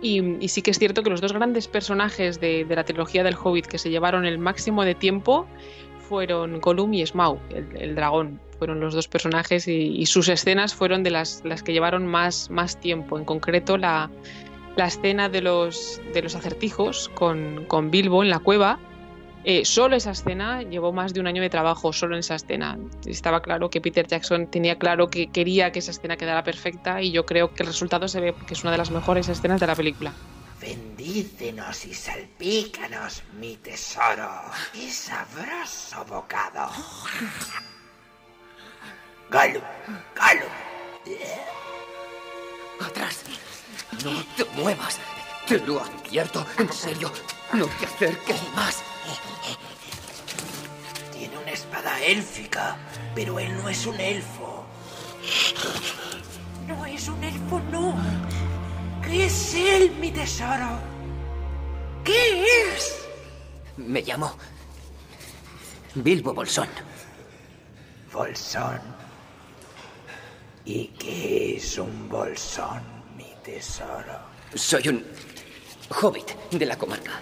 Y, 0.00 0.48
sí 0.48 0.62
que 0.62 0.70
es 0.70 0.78
cierto 0.78 1.02
que 1.02 1.10
los 1.10 1.20
dos 1.20 1.32
grandes 1.32 1.66
personajes 1.66 2.40
de, 2.40 2.66
la 2.68 2.84
trilogía 2.84 3.24
del 3.24 3.36
Hobbit 3.42 3.66
que 3.66 3.78
se 3.78 3.90
llevaron 3.90 4.24
el 4.24 4.38
máximo 4.38 4.84
de 4.84 4.94
tiempo 4.94 5.46
fueron 6.08 6.60
Gollum 6.60 6.94
y 6.94 7.06
Smaug, 7.06 7.38
el, 7.50 7.94
dragón. 7.94 8.40
Fueron 8.58 8.80
los 8.80 8.94
dos 8.94 9.08
personajes 9.08 9.68
y, 9.68 10.04
sus 10.06 10.28
escenas 10.28 10.74
fueron 10.74 11.02
de 11.02 11.10
las, 11.10 11.42
las 11.44 11.62
que 11.62 11.72
llevaron 11.72 12.06
más, 12.06 12.50
más 12.50 12.78
tiempo. 12.78 13.18
En 13.18 13.24
concreto, 13.24 13.76
la, 13.76 14.10
la 14.76 14.86
escena 14.86 15.28
de 15.28 15.42
los, 15.42 16.00
de 16.14 16.22
los 16.22 16.34
acertijos 16.34 17.08
con, 17.14 17.64
con 17.66 17.90
Bilbo 17.90 18.22
en 18.22 18.30
la 18.30 18.38
cueva 18.38 18.78
eh, 19.50 19.64
solo 19.64 19.96
esa 19.96 20.10
escena 20.10 20.60
llevó 20.60 20.92
más 20.92 21.14
de 21.14 21.20
un 21.20 21.26
año 21.26 21.40
de 21.40 21.48
trabajo, 21.48 21.90
solo 21.90 22.14
en 22.14 22.20
esa 22.20 22.34
escena. 22.34 22.78
Estaba 23.06 23.40
claro 23.40 23.70
que 23.70 23.80
Peter 23.80 24.06
Jackson 24.06 24.46
tenía 24.50 24.78
claro 24.78 25.08
que 25.08 25.28
quería 25.28 25.72
que 25.72 25.78
esa 25.78 25.90
escena 25.90 26.18
quedara 26.18 26.44
perfecta 26.44 27.00
y 27.00 27.12
yo 27.12 27.24
creo 27.24 27.54
que 27.54 27.62
el 27.62 27.68
resultado 27.68 28.08
se 28.08 28.20
ve 28.20 28.34
que 28.46 28.52
es 28.52 28.62
una 28.62 28.72
de 28.72 28.76
las 28.76 28.90
mejores 28.90 29.26
escenas 29.30 29.58
de 29.58 29.66
la 29.66 29.74
película. 29.74 30.12
Bendícenos 30.60 31.86
y 31.86 31.94
salpícanos, 31.94 33.22
mi 33.40 33.56
tesoro, 33.56 34.28
y 34.74 34.90
sabroso 34.90 36.04
bocado. 36.04 36.68
Galo, 39.30 39.62
galo. 40.14 40.46
Atrás. 42.84 43.24
No 44.04 44.22
te 44.36 44.44
muevas. 44.60 45.00
Te 45.46 45.58
lo 45.60 45.80
advierto. 45.80 46.44
En 46.58 46.70
serio, 46.70 47.10
no 47.54 47.64
te 47.64 47.86
acerques 47.86 48.42
más. 48.54 48.84
Tiene 51.12 51.38
una 51.38 51.50
espada 51.50 52.00
élfica, 52.02 52.76
pero 53.14 53.38
él 53.38 53.56
no 53.56 53.68
es 53.68 53.86
un 53.86 53.98
elfo. 54.00 54.64
No 56.66 56.86
es 56.86 57.08
un 57.08 57.22
elfo, 57.24 57.60
no. 57.70 57.96
¿Qué 59.02 59.26
es 59.26 59.54
él, 59.54 59.90
mi 60.00 60.10
tesoro? 60.10 60.78
¿Qué 62.04 62.42
es? 62.74 62.94
Me 63.76 64.02
llamo 64.02 64.36
Bilbo 65.94 66.34
Bolsón. 66.34 66.68
Bolsón. 68.12 68.80
¿Y 70.64 70.88
qué 70.98 71.56
es 71.56 71.78
un 71.78 72.08
bolsón, 72.08 72.82
mi 73.16 73.32
tesoro? 73.42 74.18
Soy 74.54 74.88
un 74.88 75.04
hobbit 75.88 76.34
de 76.50 76.66
la 76.66 76.76
comarca. 76.76 77.20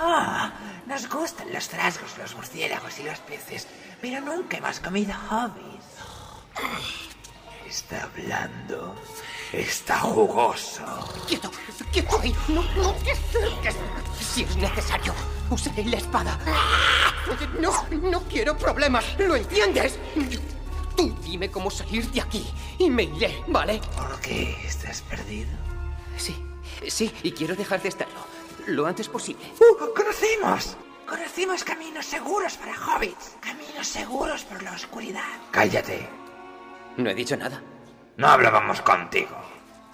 Ah, 0.00 0.52
nos 0.86 1.08
gustan 1.08 1.52
los 1.52 1.68
trasgos, 1.68 2.16
los 2.18 2.34
murciélagos 2.36 3.00
y 3.00 3.02
los 3.02 3.18
peces, 3.18 3.66
pero 4.00 4.20
nunca 4.20 4.58
hemos 4.58 4.78
comido 4.78 5.12
hobbits. 5.28 5.86
Está 7.66 8.08
blando. 8.14 8.94
Está 9.52 9.98
jugoso. 9.98 10.84
¡Quieto! 11.26 11.50
¡Quieto 11.90 12.20
ahí! 12.20 12.34
¡No, 12.48 12.62
no 12.74 12.92
te 12.94 13.10
acerques! 13.10 13.74
Si 14.20 14.44
es 14.44 14.56
necesario, 14.56 15.12
usaré 15.50 15.84
la 15.84 15.96
espada. 15.96 16.38
No, 17.58 17.72
no 17.90 18.20
quiero 18.22 18.56
problemas, 18.56 19.04
¿lo 19.18 19.34
entiendes? 19.34 19.98
Tú 20.96 21.14
dime 21.22 21.50
cómo 21.50 21.70
salir 21.70 22.08
de 22.10 22.20
aquí 22.20 22.46
y 22.78 22.88
me 22.88 23.02
iré, 23.02 23.42
¿vale? 23.48 23.80
¿Por 23.96 24.20
qué 24.20 24.56
estás 24.64 25.02
perdido? 25.02 25.50
Sí, 26.16 26.36
sí, 26.88 27.12
y 27.22 27.32
quiero 27.32 27.56
dejar 27.56 27.82
de 27.82 27.88
estarlo 27.88 28.17
lo 28.68 28.86
antes 28.86 29.08
posible. 29.08 29.44
¡Uh! 29.60 29.94
¡Conocimos! 29.94 30.76
Conocimos 31.06 31.64
caminos 31.64 32.04
seguros 32.06 32.56
para 32.56 32.72
hobbits. 32.74 33.36
Caminos 33.40 33.86
seguros 33.88 34.44
por 34.44 34.62
la 34.62 34.72
oscuridad. 34.72 35.22
Cállate. 35.50 36.06
No 36.96 37.08
he 37.10 37.14
dicho 37.14 37.36
nada. 37.36 37.62
No 38.16 38.28
hablábamos 38.28 38.80
contigo. 38.82 39.30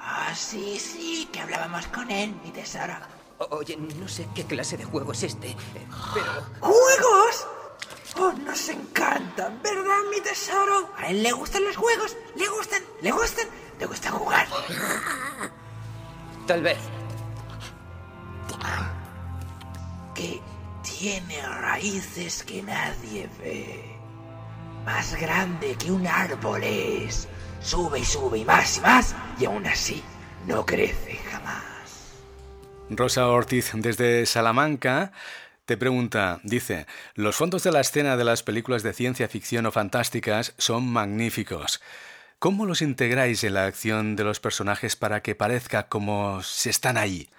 Ah, 0.01 0.35
sí, 0.35 0.79
sí, 0.79 1.29
que 1.33 1.41
hablábamos 1.41 1.87
con 1.89 2.11
él, 2.11 2.35
mi 2.43 2.51
tesoro. 2.51 2.95
O- 3.39 3.57
Oye, 3.57 3.77
no 3.77 4.09
sé 4.09 4.29
qué 4.35 4.45
clase 4.45 4.77
de 4.77 4.85
juego 4.85 5.13
es 5.13 5.23
este, 5.23 5.57
pero... 6.13 6.33
¿Juegos? 6.61 7.47
Oh, 8.17 8.33
nos 8.33 8.69
encantan, 8.69 9.61
¿verdad, 9.63 9.99
mi 10.11 10.21
tesoro? 10.21 10.91
A 10.97 11.09
él 11.09 11.23
le 11.23 11.33
gustan 11.33 11.65
los 11.65 11.77
juegos, 11.77 12.17
le 12.37 12.47
gustan, 12.49 12.83
le 13.03 13.11
gustan, 13.11 13.47
le 13.79 13.87
gusta 13.87 14.11
jugar. 14.11 14.47
Tal 16.47 16.63
vez. 16.63 16.79
Tiene 20.83 21.41
raíces 21.43 22.43
que 22.43 22.63
nadie 22.63 23.29
ve. 23.39 23.97
Más 24.85 25.19
grande 25.19 25.77
que 25.77 25.91
un 25.91 26.07
árbol 26.07 26.63
es. 26.63 27.29
Sube 27.61 28.01
y 28.01 28.05
sube 28.05 28.39
y 28.39 28.45
más 28.45 28.79
y 28.79 28.81
más, 28.83 29.15
y 29.39 29.47
aún 29.47 29.67
así 29.67 30.03
no 30.47 30.67
crece 30.67 31.17
jamás. 31.31 31.65
Rosa 32.91 33.29
Ortiz 33.29 33.71
desde 33.75 34.27
Salamanca 34.27 35.13
te 35.65 35.79
pregunta, 35.79 36.41
dice, 36.43 36.87
los 37.15 37.37
fondos 37.37 37.63
de 37.63 37.73
la 37.73 37.81
escena 37.81 38.19
de 38.19 38.25
las 38.25 38.43
películas 38.43 38.83
de 38.83 38.93
ciencia 38.93 39.29
ficción 39.29 39.65
o 39.65 39.73
fantásticas 39.73 40.53
son 40.59 40.87
magníficos. 40.87 41.81
¿Cómo 42.39 42.67
los 42.67 42.83
integráis 42.83 43.43
en 43.45 43.55
la 43.55 43.65
acción 43.65 44.17
de 44.17 44.25
los 44.25 44.41
personajes 44.41 44.97
para 44.97 45.23
que 45.23 45.35
parezca 45.35 45.89
como 45.89 46.43
si 46.43 46.69
están 46.69 46.99
ahí? 46.99 47.31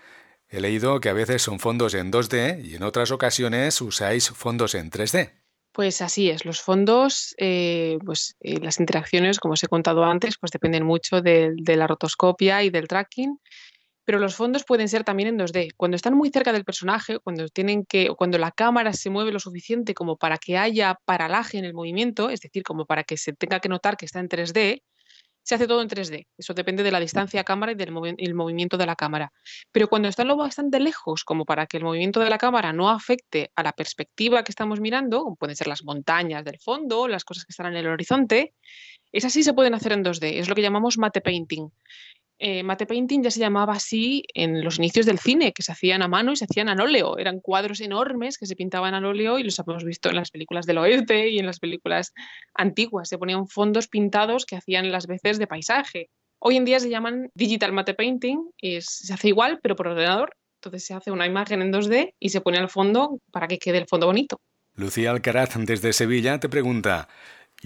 He 0.50 0.62
leído 0.62 1.00
que 1.00 1.10
a 1.10 1.14
veces 1.14 1.42
son 1.42 1.60
fondos 1.60 1.94
en 1.94 2.12
2D 2.12 2.62
y 2.64 2.76
en 2.76 2.84
otras 2.84 3.12
ocasiones 3.12 3.82
usáis 3.82 4.30
fondos 4.30 4.76
en 4.76 4.90
3D. 4.92 5.32
Pues 5.72 6.02
así 6.02 6.30
es, 6.30 6.46
los 6.46 6.62
fondos, 6.62 7.36
eh, 7.38 7.98
pues 8.06 8.38
eh, 8.40 8.60
las 8.62 8.80
interacciones, 8.80 9.40
como 9.40 9.56
os 9.56 9.64
he 9.64 9.68
contado 9.68 10.06
antes, 10.06 10.36
pues 10.40 10.52
dependen 10.52 10.86
mucho 10.86 11.22
del- 11.22 11.58
de, 11.58 11.76
la 11.76 11.86
rotoscopia 11.88 12.64
y 12.64 12.70
del 12.70 12.88
tracking, 12.88 13.40
pero 14.06 14.20
los 14.20 14.36
fondos 14.36 14.64
pueden 14.64 14.88
ser 14.88 15.04
también 15.04 15.28
en 15.30 15.38
2D. 15.38 15.72
Cuando 15.76 15.96
están 15.96 16.14
muy 16.14 16.30
cerca 16.30 16.54
del 16.54 16.64
personaje, 16.64 17.20
cuando 17.20 17.48
tienen 17.50 17.84
que, 17.84 18.08
cuando 18.16 18.38
la 18.38 18.52
cámara 18.52 18.94
se 18.94 19.10
mueve 19.10 19.34
lo 19.34 19.40
suficiente 19.40 19.94
como 19.94 20.16
para 20.16 20.38
que 20.38 20.58
haya 20.58 20.98
paralaje 21.04 21.58
en 21.58 21.66
el 21.66 21.74
movimiento, 21.74 22.30
es 22.30 22.40
decir, 22.40 22.64
como 22.64 22.86
para 22.86 23.04
que 23.04 23.18
se 23.18 23.34
tenga 23.34 23.60
que 23.60 23.68
notar 23.68 23.98
que 23.98 24.06
está 24.06 24.20
en 24.20 24.30
3D, 24.30 24.82
se 25.46 25.56
hace 25.56 25.68
todo 25.68 25.82
en 25.82 25.88
3D. 25.88 26.28
Eso 26.38 26.54
depende 26.56 26.82
de 26.84 26.92
la 26.92 27.00
distancia 27.00 27.40
a 27.40 27.44
cámara 27.44 27.72
y 27.72 27.76
del 27.76 27.94
movi- 27.94 28.16
el 28.18 28.34
movimiento 28.34 28.78
de 28.78 28.88
la 28.88 28.96
cámara. 28.96 29.32
Pero 29.72 29.88
cuando 29.88 30.08
están 30.08 30.28
lo 30.28 30.36
bastante 30.36 30.80
lejos, 30.80 31.24
como 31.24 31.46
para 31.46 31.68
que 31.68 31.78
el 31.78 31.84
movimiento 31.84 32.20
de 32.20 32.30
la 32.32 32.40
cámara 32.40 32.74
no 32.74 32.90
afecte 32.90 33.52
a 33.56 33.62
la 33.62 33.72
perspectiva 33.72 34.44
que 34.44 34.52
estamos 34.52 34.80
mirando, 34.80 35.36
pueden 35.40 35.56
ser 35.56 35.68
las 35.68 35.84
montañas 35.84 36.44
del 36.44 36.58
fondo, 36.60 37.08
las 37.08 37.24
cosas 37.24 37.46
que 37.46 37.52
están 37.52 37.68
en 37.68 37.78
el 37.78 37.88
horizonte, 37.88 38.56
esas 39.12 39.32
sí 39.32 39.44
se 39.44 39.54
pueden 39.54 39.76
hacer 39.76 39.92
en 39.92 40.04
2D. 40.04 40.40
Es 40.40 40.50
lo 40.50 40.56
que 40.56 40.64
llamamos 40.64 40.98
matte 40.98 41.22
painting. 41.22 41.70
Eh, 42.38 42.64
matte 42.64 42.86
painting 42.86 43.24
ya 43.24 43.32
se 43.32 43.40
llamaba 43.40 43.74
así 43.74 44.24
en 44.34 44.64
los 44.64 44.78
inicios 44.78 45.06
del 45.06 45.20
cine, 45.20 45.54
que 45.54 45.64
se 45.64 45.72
hacían 45.72 46.02
a 46.02 46.08
mano 46.08 46.34
y 46.34 46.36
se 46.36 46.46
hacían 46.46 46.68
al 46.68 46.82
óleo. 46.82 47.18
Eran 47.18 47.40
cuadros 47.40 47.80
enormes 47.80 48.38
que 48.38 48.46
se 48.46 48.56
pintaban 48.56 48.94
al 48.94 49.06
óleo 49.06 49.40
y 49.40 49.44
los 49.44 49.58
hemos 49.60 49.84
visto 49.86 50.10
en 50.10 50.16
las 50.16 50.32
películas 50.32 50.66
del 50.66 50.80
oeste 50.80 51.30
y 51.30 51.40
en 51.40 51.46
las 51.46 51.60
películas 51.60 52.14
antiguas. 52.54 53.08
Se 53.08 53.18
ponían 53.18 53.48
fondos 53.48 53.88
pintados 53.88 54.46
que 54.46 54.58
hacían 54.58 54.92
las 54.92 55.08
veces 55.08 55.40
de 55.40 55.48
paisaje. 55.48 56.10
Hoy 56.40 56.58
en 56.58 56.66
día 56.66 56.80
se 56.80 56.90
llaman 56.90 57.30
digital 57.34 57.72
matte 57.72 57.94
painting 57.94 58.52
y 58.58 58.82
se 58.82 59.14
hace 59.14 59.30
igual, 59.30 59.60
pero 59.64 59.76
por 59.76 59.88
ordenador. 59.88 60.36
Entonces 60.62 60.86
se 60.86 60.94
hace 60.94 61.12
una 61.12 61.26
imagen 61.26 61.62
en 61.62 61.72
2D 61.72 62.16
y 62.20 62.30
se 62.30 62.42
pone 62.42 62.58
al 62.58 62.70
fondo 62.70 63.20
para 63.32 63.48
que 63.48 63.60
quede 63.60 63.78
el 63.78 63.88
fondo 63.88 64.08
bonito. 64.08 64.42
Lucía 64.76 65.12
Alcaraz 65.12 65.56
desde 65.58 65.94
Sevilla 65.94 66.40
te 66.40 66.50
pregunta, 66.50 67.08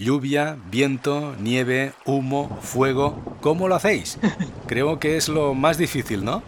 lluvia, 0.00 0.56
viento, 0.70 1.36
nieve, 1.38 1.92
humo, 2.06 2.58
fuego, 2.62 3.36
¿cómo 3.42 3.68
lo 3.68 3.74
hacéis? 3.74 4.18
Creo 4.66 4.98
que 4.98 5.16
es 5.16 5.28
lo 5.28 5.52
más 5.54 5.76
difícil, 5.76 6.24
¿no? 6.24 6.42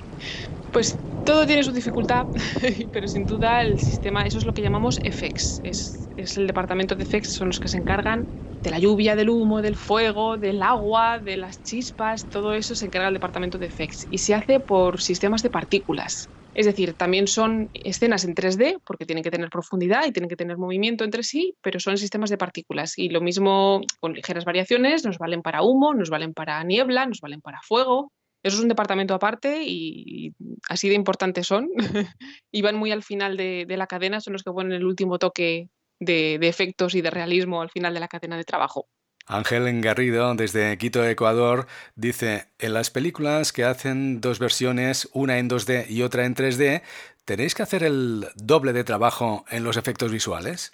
Pues 0.72 1.00
todo 1.24 1.46
tiene 1.46 1.62
su 1.64 1.72
dificultad, 1.72 2.26
pero 2.92 3.08
sin 3.08 3.26
duda 3.26 3.62
el 3.62 3.80
sistema, 3.80 4.26
eso 4.26 4.38
es 4.38 4.44
lo 4.46 4.54
que 4.54 4.62
llamamos 4.62 4.98
FX. 5.02 5.60
Es, 5.62 6.08
es 6.16 6.36
el 6.38 6.46
departamento 6.48 6.96
de 6.96 7.04
FX, 7.04 7.34
son 7.34 7.48
los 7.48 7.60
que 7.60 7.68
se 7.68 7.78
encargan 7.78 8.28
de 8.62 8.70
la 8.70 8.78
lluvia, 8.80 9.16
del 9.16 9.30
humo, 9.30 9.62
del 9.62 9.76
fuego, 9.76 10.38
del 10.38 10.62
agua, 10.62 11.18
de 11.20 11.36
las 11.36 11.62
chispas, 11.62 12.28
todo 12.28 12.54
eso 12.54 12.74
se 12.76 12.86
encarga 12.86 13.08
el 13.08 13.14
departamento 13.14 13.58
de 13.58 13.66
FX 13.66 14.06
y 14.10 14.18
se 14.18 14.34
hace 14.34 14.60
por 14.60 15.00
sistemas 15.02 15.42
de 15.42 15.50
partículas. 15.50 16.30
Es 16.54 16.66
decir, 16.66 16.94
también 16.94 17.28
son 17.28 17.70
escenas 17.74 18.24
en 18.24 18.34
3D 18.34 18.78
porque 18.84 19.06
tienen 19.06 19.24
que 19.24 19.30
tener 19.32 19.50
profundidad 19.50 20.06
y 20.06 20.12
tienen 20.12 20.28
que 20.30 20.36
tener 20.36 20.58
movimiento 20.58 21.04
entre 21.04 21.24
sí, 21.24 21.56
pero 21.62 21.80
son 21.80 21.98
sistemas 21.98 22.30
de 22.30 22.38
partículas 22.38 22.98
y 22.98 23.10
lo 23.10 23.20
mismo 23.22 23.80
con 24.00 24.14
ligeras 24.14 24.44
variaciones 24.44 25.04
nos 25.04 25.18
valen 25.18 25.42
para 25.42 25.62
humo, 25.62 25.94
nos 25.94 26.10
valen 26.10 26.34
para 26.34 26.62
niebla, 26.64 27.06
nos 27.06 27.20
valen 27.20 27.40
para 27.42 27.60
fuego. 27.62 28.12
Eso 28.42 28.56
es 28.56 28.62
un 28.62 28.68
departamento 28.68 29.14
aparte 29.14 29.62
y 29.64 30.34
así 30.68 30.88
de 30.88 30.94
importantes 30.94 31.46
son. 31.46 31.68
y 32.52 32.62
van 32.62 32.76
muy 32.76 32.90
al 32.90 33.02
final 33.02 33.37
de, 33.37 33.66
la 33.68 33.87
cadena, 33.87 34.20
son 34.20 34.32
los 34.32 34.42
que 34.42 34.50
ponen 34.50 34.72
el 34.72 34.84
último 34.84 35.18
toque 35.18 35.68
de, 36.00 36.34
efectos 36.42 36.94
y 36.94 37.02
de 37.02 37.11
realismo 37.11 37.62
al 37.62 37.70
final 37.70 37.94
de 37.94 38.00
la 38.00 38.08
cadena 38.08 38.37
de 38.37 38.44
trabajo. 38.44 38.88
Ángel 39.26 39.80
Garrido, 39.80 40.34
desde 40.34 40.76
Quito, 40.78 41.06
Ecuador, 41.06 41.68
dice, 41.94 42.49
en 42.58 42.75
las 42.75 42.90
películas 42.90 43.52
que 43.52 43.62
hacen 43.62 44.20
dos 44.20 44.40
versiones, 44.40 45.08
una 45.12 45.38
en 45.38 45.49
2D 45.49 45.88
y 45.88 46.02
otra 46.02 46.26
en 46.26 46.34
3D, 46.34 46.82
¿tenéis 47.25 47.54
que 47.54 47.62
hacer 47.62 47.84
el 47.84 48.26
doble 48.34 48.72
de 48.72 48.82
trabajo 48.82 49.44
en 49.49 49.62
los 49.62 49.76
efectos 49.76 50.11
visuales? 50.11 50.72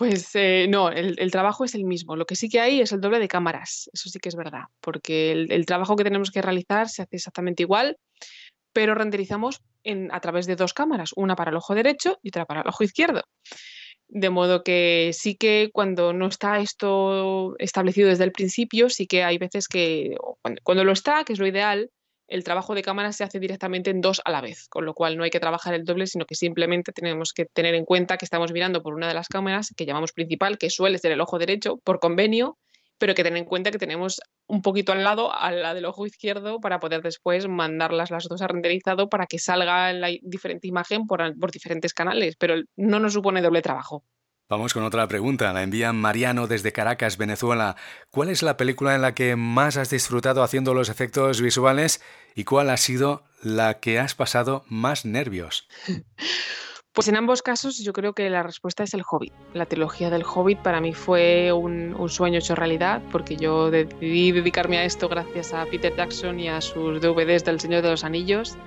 Pues 0.00 0.30
eh, 0.32 0.66
no, 0.66 0.88
el, 0.88 1.30
trabajo 1.30 1.66
es 1.66 1.74
el 1.74 1.84
mismo. 1.84 2.16
Lo 2.16 2.24
que 2.24 2.34
sí 2.34 2.48
que 2.48 2.58
hay 2.58 2.80
es 2.80 2.90
el 2.92 3.02
doble 3.02 3.18
de 3.18 3.28
cámaras. 3.28 3.90
Eso 3.92 4.08
sí 4.08 4.18
que 4.18 4.30
es 4.30 4.34
verdad, 4.34 4.62
porque 4.80 5.32
el, 5.32 5.66
trabajo 5.66 5.94
que 5.94 6.04
tenemos 6.04 6.30
que 6.30 6.40
realizar 6.40 6.88
se 6.88 7.02
hace 7.02 7.16
exactamente 7.16 7.64
igual, 7.64 7.98
pero 8.72 8.94
renderizamos 8.94 9.60
en, 9.84 10.10
a 10.10 10.20
través 10.20 10.46
de 10.46 10.56
dos 10.56 10.72
cámaras, 10.72 11.10
una 11.16 11.36
para 11.36 11.50
el 11.50 11.58
ojo 11.58 11.74
derecho 11.74 12.18
y 12.22 12.30
otra 12.30 12.46
para 12.46 12.62
el 12.62 12.68
ojo 12.68 12.82
izquierdo. 12.82 13.24
De 14.08 14.30
modo 14.30 14.62
que 14.62 15.10
sí 15.12 15.36
que 15.36 15.68
cuando 15.70 16.14
no 16.14 16.28
está 16.28 16.60
esto 16.60 17.54
establecido 17.58 18.08
desde 18.08 18.24
el 18.24 18.32
principio, 18.32 18.88
sí 18.88 19.06
que 19.06 19.22
hay 19.22 19.36
veces 19.36 19.68
que 19.68 20.16
cuando, 20.40 20.62
cuando 20.64 20.84
lo 20.84 20.92
está, 20.92 21.24
que 21.24 21.34
es 21.34 21.38
lo 21.38 21.46
ideal, 21.46 21.90
el 22.30 22.44
trabajo 22.44 22.74
de 22.74 22.82
cámara 22.82 23.12
se 23.12 23.24
hace 23.24 23.40
directamente 23.40 23.90
en 23.90 24.00
dos 24.00 24.22
a 24.24 24.30
la 24.30 24.40
vez, 24.40 24.68
con 24.68 24.86
lo 24.86 24.94
cual 24.94 25.16
no 25.16 25.24
hay 25.24 25.30
que 25.30 25.40
trabajar 25.40 25.74
el 25.74 25.84
doble, 25.84 26.06
sino 26.06 26.26
que 26.26 26.36
simplemente 26.36 26.92
tenemos 26.92 27.32
que 27.32 27.44
tener 27.44 27.74
en 27.74 27.84
cuenta 27.84 28.16
que 28.16 28.24
estamos 28.24 28.52
mirando 28.52 28.82
por 28.82 28.94
una 28.94 29.08
de 29.08 29.14
las 29.14 29.28
cámaras 29.28 29.74
que 29.76 29.84
llamamos 29.84 30.12
principal, 30.12 30.56
que 30.56 30.70
suele 30.70 30.98
ser 30.98 31.10
el 31.12 31.20
ojo 31.20 31.38
derecho 31.38 31.78
por 31.78 31.98
convenio, 31.98 32.56
pero 32.98 33.14
que 33.14 33.24
tener 33.24 33.38
en 33.38 33.46
cuenta 33.46 33.72
que 33.72 33.78
tenemos 33.78 34.20
un 34.46 34.62
poquito 34.62 34.92
al 34.92 35.02
lado 35.02 35.34
a 35.34 35.50
la 35.50 35.74
del 35.74 35.86
ojo 35.86 36.06
izquierdo 36.06 36.60
para 36.60 36.78
poder 36.78 37.02
después 37.02 37.48
mandarlas 37.48 38.10
las 38.10 38.28
dos 38.28 38.42
a 38.42 38.46
renderizado 38.46 39.08
para 39.08 39.26
que 39.26 39.38
salga 39.38 39.92
la 39.92 40.08
diferente 40.22 40.68
imagen 40.68 41.06
por, 41.06 41.36
por 41.38 41.50
diferentes 41.50 41.94
canales, 41.94 42.36
pero 42.36 42.62
no 42.76 43.00
nos 43.00 43.12
supone 43.12 43.42
doble 43.42 43.62
trabajo. 43.62 44.04
Vamos 44.50 44.74
con 44.74 44.82
otra 44.82 45.06
pregunta. 45.06 45.52
La 45.52 45.62
envía 45.62 45.92
Mariano 45.92 46.48
desde 46.48 46.72
Caracas, 46.72 47.16
Venezuela. 47.16 47.76
¿Cuál 48.10 48.30
es 48.30 48.42
la 48.42 48.56
película 48.56 48.96
en 48.96 49.02
la 49.02 49.14
que 49.14 49.36
más 49.36 49.76
has 49.76 49.90
disfrutado 49.90 50.42
haciendo 50.42 50.74
los 50.74 50.88
efectos 50.88 51.40
visuales 51.40 52.02
y 52.34 52.42
cuál 52.42 52.70
ha 52.70 52.76
sido 52.76 53.22
la 53.44 53.78
que 53.78 54.00
has 54.00 54.16
pasado 54.16 54.64
más 54.68 55.04
nervios? 55.04 55.68
Pues 56.92 57.06
en 57.06 57.14
ambos 57.14 57.40
casos 57.40 57.78
yo 57.78 57.92
creo 57.92 58.14
que 58.14 58.28
la 58.30 58.42
respuesta 58.42 58.82
es 58.82 58.94
el 58.94 59.04
Hobbit. 59.08 59.32
La 59.54 59.64
trilogía 59.64 60.10
del 60.10 60.24
Hobbit 60.24 60.58
para 60.58 60.80
mí 60.80 60.92
fue 60.92 61.52
un, 61.52 61.94
sueño 62.08 62.40
hecho 62.40 62.56
realidad 62.56 63.00
porque 63.12 63.36
yo 63.36 63.70
decidí 63.70 64.32
dedicarme 64.32 64.78
a 64.78 64.84
esto 64.84 65.08
gracias 65.08 65.54
a 65.54 65.66
Peter 65.66 65.94
Jackson 65.94 66.40
y 66.40 66.48
a 66.48 66.60
sus 66.60 67.00
DVDs 67.00 67.44
del 67.44 67.60
Señor 67.60 67.82
de 67.82 67.90
los 67.90 68.02
Anillos. 68.02 68.58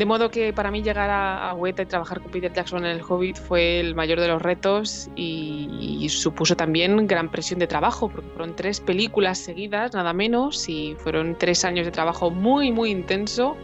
De 0.00 0.06
modo 0.06 0.30
que 0.30 0.54
para 0.54 0.70
mí 0.70 0.82
llegar 0.82 1.10
a, 1.10 1.50
a 1.50 1.68
y 1.68 1.72
trabajar 1.74 2.22
con 2.22 2.32
Peter 2.32 2.50
Jackson 2.50 2.86
en 2.86 2.92
el 2.92 3.02
Hobbit 3.06 3.36
fue 3.36 3.80
el 3.80 3.94
mayor 3.94 4.18
de 4.18 4.28
los 4.28 4.40
retos 4.40 5.10
y, 5.14 5.98
y, 6.00 6.08
supuso 6.08 6.56
también 6.56 7.06
gran 7.06 7.30
presión 7.30 7.58
de 7.58 7.66
trabajo 7.66 8.08
porque 8.08 8.26
fueron 8.30 8.56
tres 8.56 8.80
películas 8.80 9.36
seguidas, 9.36 9.92
nada 9.92 10.14
menos, 10.14 10.66
y 10.70 10.96
fueron 11.00 11.36
tres 11.36 11.66
años 11.66 11.84
de 11.84 11.92
trabajo 11.92 12.30
muy, 12.30 12.72
muy 12.72 12.90
intenso. 12.90 13.58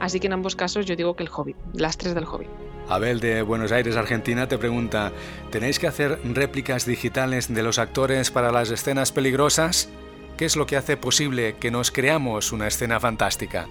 Así 0.00 0.18
que 0.18 0.26
en 0.26 0.32
ambos 0.32 0.56
casos 0.56 0.84
yo 0.84 0.96
digo 0.96 1.14
que 1.14 1.22
el 1.22 1.30
Hobbit, 1.32 1.56
las 1.74 1.96
tres 1.96 2.12
del 2.12 2.24
Hobbit. 2.24 2.48
Abel 2.88 3.20
de 3.20 3.42
Buenos 3.42 3.70
Aires, 3.70 3.94
Argentina, 3.94 4.48
te 4.48 4.58
pregunta, 4.58 5.12
¿tenéis 5.52 5.78
que 5.78 5.86
hacer 5.86 6.18
réplicas 6.24 6.86
digitales 6.86 7.54
de 7.54 7.62
los 7.62 7.78
actores 7.78 8.32
para 8.32 8.50
las 8.50 8.72
escenas 8.72 9.12
peligrosas? 9.12 9.88
¿Qué 10.36 10.44
es 10.44 10.56
lo 10.56 10.66
que 10.66 10.76
hace 10.76 10.96
posible 10.96 11.54
que 11.60 11.70
nos 11.70 11.92
creamos 11.92 12.50
una 12.50 12.66
escena 12.66 12.98
fantástica? 12.98 13.68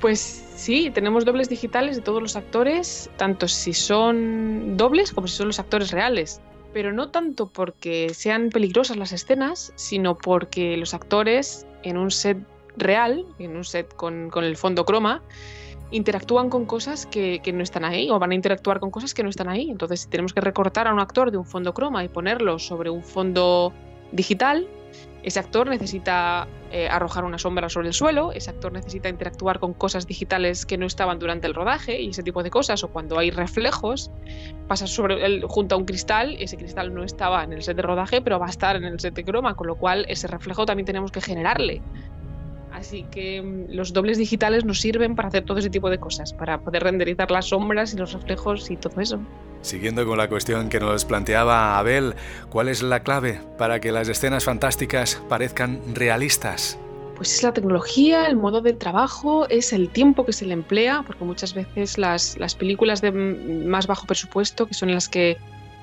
Pues 0.00 0.20
sí, 0.56 0.90
tenemos 0.90 1.26
dobles 1.26 1.50
digitales 1.50 1.96
de 1.96 2.02
todos 2.02 2.22
los 2.22 2.34
actores, 2.34 3.10
tanto 3.18 3.48
si 3.48 3.74
son 3.74 4.78
dobles 4.78 5.12
como 5.12 5.26
si 5.26 5.36
son 5.36 5.48
los 5.48 5.58
actores 5.58 5.90
reales. 5.90 6.40
Pero 6.72 6.92
no 6.92 7.10
tanto 7.10 7.48
porque 7.48 8.08
sean 8.14 8.48
peligrosas 8.48 8.96
las 8.96 9.12
escenas, 9.12 9.72
sino 9.76 10.16
porque 10.16 10.76
los 10.78 10.94
actores 10.94 11.66
en 11.82 11.98
un 11.98 12.10
set 12.10 12.38
real, 12.76 13.26
en 13.38 13.56
un 13.56 13.64
set 13.64 13.94
con, 13.94 14.30
el 14.42 14.56
fondo 14.56 14.86
croma, 14.86 15.22
interactúan 15.90 16.48
con 16.48 16.64
cosas 16.64 17.04
que, 17.04 17.40
que, 17.42 17.52
no 17.52 17.62
están 17.62 17.84
ahí 17.84 18.08
o 18.08 18.18
van 18.18 18.30
a 18.30 18.34
interactuar 18.34 18.80
con 18.80 18.90
cosas 18.90 19.12
que 19.12 19.22
no 19.22 19.28
están 19.28 19.48
ahí. 19.48 19.68
Entonces, 19.70 20.00
si 20.02 20.08
tenemos 20.08 20.32
que 20.32 20.40
recortar 20.40 20.86
a 20.86 20.94
un 20.94 21.00
actor 21.00 21.30
de 21.30 21.36
un 21.36 21.44
fondo 21.44 21.74
croma 21.74 22.04
y 22.04 22.08
ponerlo 22.08 22.58
sobre 22.58 22.88
un 22.88 23.02
fondo 23.02 23.74
digital, 24.12 24.66
ese 25.22 25.38
actor 25.38 25.68
necesita 25.68 26.48
eh, 26.70 26.88
arrojar 26.88 27.24
una 27.24 27.38
sombra 27.38 27.68
sobre 27.68 27.88
el 27.88 27.94
suelo, 27.94 28.32
ese 28.32 28.50
actor 28.50 28.72
necesita 28.72 29.08
interactuar 29.08 29.58
con 29.58 29.74
cosas 29.74 30.06
digitales 30.06 30.64
que 30.64 30.78
no 30.78 30.86
estaban 30.86 31.18
durante 31.18 31.46
el 31.46 31.54
rodaje 31.54 32.00
y 32.00 32.10
ese 32.10 32.22
tipo 32.22 32.42
de 32.42 32.50
cosas, 32.50 32.82
o 32.84 32.88
cuando 32.88 33.18
hay 33.18 33.30
reflejos, 33.30 34.10
pasa 34.68 34.86
sobre 34.86 35.24
el, 35.24 35.44
junto 35.44 35.74
a 35.74 35.78
un 35.78 35.84
cristal, 35.84 36.36
ese 36.38 36.56
cristal 36.56 36.94
no 36.94 37.02
estaba 37.02 37.44
en 37.44 37.52
el 37.52 37.62
set 37.62 37.76
de 37.76 37.82
rodaje, 37.82 38.22
pero 38.22 38.38
va 38.38 38.46
a 38.46 38.50
estar 38.50 38.76
en 38.76 38.84
el 38.84 39.00
set 39.00 39.14
de 39.14 39.24
croma, 39.24 39.54
con 39.56 39.66
lo 39.66 39.76
cual 39.76 40.06
ese 40.08 40.26
reflejo 40.26 40.64
también 40.64 40.86
tenemos 40.86 41.10
que 41.10 41.20
generarle. 41.20 41.82
Así 42.80 43.04
que 43.10 43.42
mm, 43.42 43.74
los 43.74 43.92
dobles 43.92 44.16
digitales 44.16 44.64
nos 44.64 44.80
sirven 44.80 45.14
para 45.14 45.28
hacer 45.28 45.44
todo 45.44 45.58
ese 45.58 45.68
tipo 45.68 45.90
de 45.90 45.98
cosas, 45.98 46.32
para 46.32 46.58
poder 46.60 46.82
renderizar 46.82 47.30
las 47.30 47.48
sombras 47.48 47.92
y 47.92 47.98
los 47.98 48.14
reflejos 48.14 48.70
y 48.70 48.76
todo 48.76 49.00
eso. 49.00 49.20
Siguiendo 49.60 50.06
con 50.06 50.16
la 50.16 50.28
cuestión 50.28 50.70
que 50.70 50.80
nos 50.80 51.04
planteaba 51.04 51.78
Abel, 51.78 52.14
¿cuál 52.48 52.68
es 52.68 52.82
la 52.82 53.00
clave 53.00 53.38
para 53.58 53.80
que 53.80 53.92
las 53.92 54.08
escenas 54.08 54.44
fantásticas 54.44 55.22
parezcan 55.28 55.82
realistas? 55.94 56.78
Pues 57.16 57.34
es 57.34 57.42
la 57.42 57.52
tecnología, 57.52 58.26
el 58.26 58.36
modo 58.36 58.62
de 58.62 58.72
trabajo, 58.72 59.46
es 59.50 59.74
el 59.74 59.90
tiempo 59.90 60.24
que 60.24 60.32
se 60.32 60.46
le 60.46 60.54
emplea, 60.54 61.02
porque 61.06 61.22
muchas 61.22 61.52
veces 61.52 61.98
las, 61.98 62.38
las 62.38 62.54
películas 62.54 63.02
de 63.02 63.12
más 63.12 63.86
bajo 63.86 64.06
presupuesto, 64.06 64.66
que 64.66 64.72
son 64.72 64.90
las 64.90 65.10
que 65.10 65.36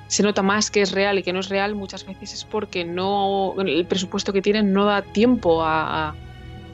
se 0.08 0.24
nota 0.24 0.42
más 0.42 0.72
que 0.72 0.82
es 0.82 0.94
real 0.94 1.20
y 1.20 1.22
que 1.22 1.32
no 1.32 1.42
es 1.42 1.50
real, 1.50 1.76
muchas 1.76 2.08
veces 2.08 2.34
es 2.34 2.44
porque 2.44 2.86
no 2.86 3.54
el 3.60 3.86
presupuesto 3.86 4.34
que 4.34 4.42
tienen 4.42 4.74
no 4.74 4.86
da 4.86 5.04
tiempo 5.04 5.62
a, 5.62 6.10
a 6.10 6.16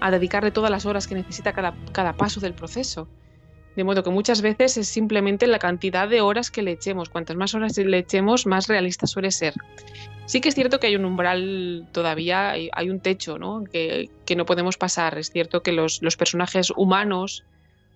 a 0.04 0.12
dedicarle 0.12 0.52
todas 0.52 0.70
las 0.70 0.86
horas 0.86 1.08
que 1.08 1.16
necesita 1.16 1.54
cada, 1.54 1.74
cada 1.94 2.12
paso 2.12 2.42
del 2.42 2.54
proceso. 2.54 3.08
De 3.78 3.86
modo 3.86 4.04
que 4.04 4.10
muchas 4.10 4.42
veces 4.42 4.76
es 4.76 4.90
simplemente 4.90 5.48
la 5.48 5.60
cantidad 5.60 6.10
de 6.10 6.20
horas 6.20 6.52
que 6.52 6.62
le 6.62 6.72
echemos. 6.72 7.08
Cuantas 7.08 7.38
más 7.38 7.56
horas 7.56 7.78
le 7.78 7.98
echemos, 7.98 8.46
más 8.46 8.68
realista 8.68 9.08
suele 9.08 9.32
ser. 9.32 9.54
Sí 10.26 10.42
que 10.42 10.50
es 10.50 10.56
cierto 10.56 10.82
que 10.82 10.88
hay 10.88 10.98
un 10.98 11.06
umbral 11.06 11.88
todavía, 11.94 12.52
hay, 12.52 12.90
un 12.90 13.00
techo 13.00 13.40
¿no? 13.40 13.64
Que, 13.64 14.10
que, 14.26 14.36
no 14.36 14.46
podemos 14.46 14.78
pasar. 14.78 15.18
Es 15.18 15.32
cierto 15.32 15.64
que 15.64 15.72
los, 15.72 16.02
los, 16.02 16.18
personajes 16.18 16.70
humanos, 16.76 17.46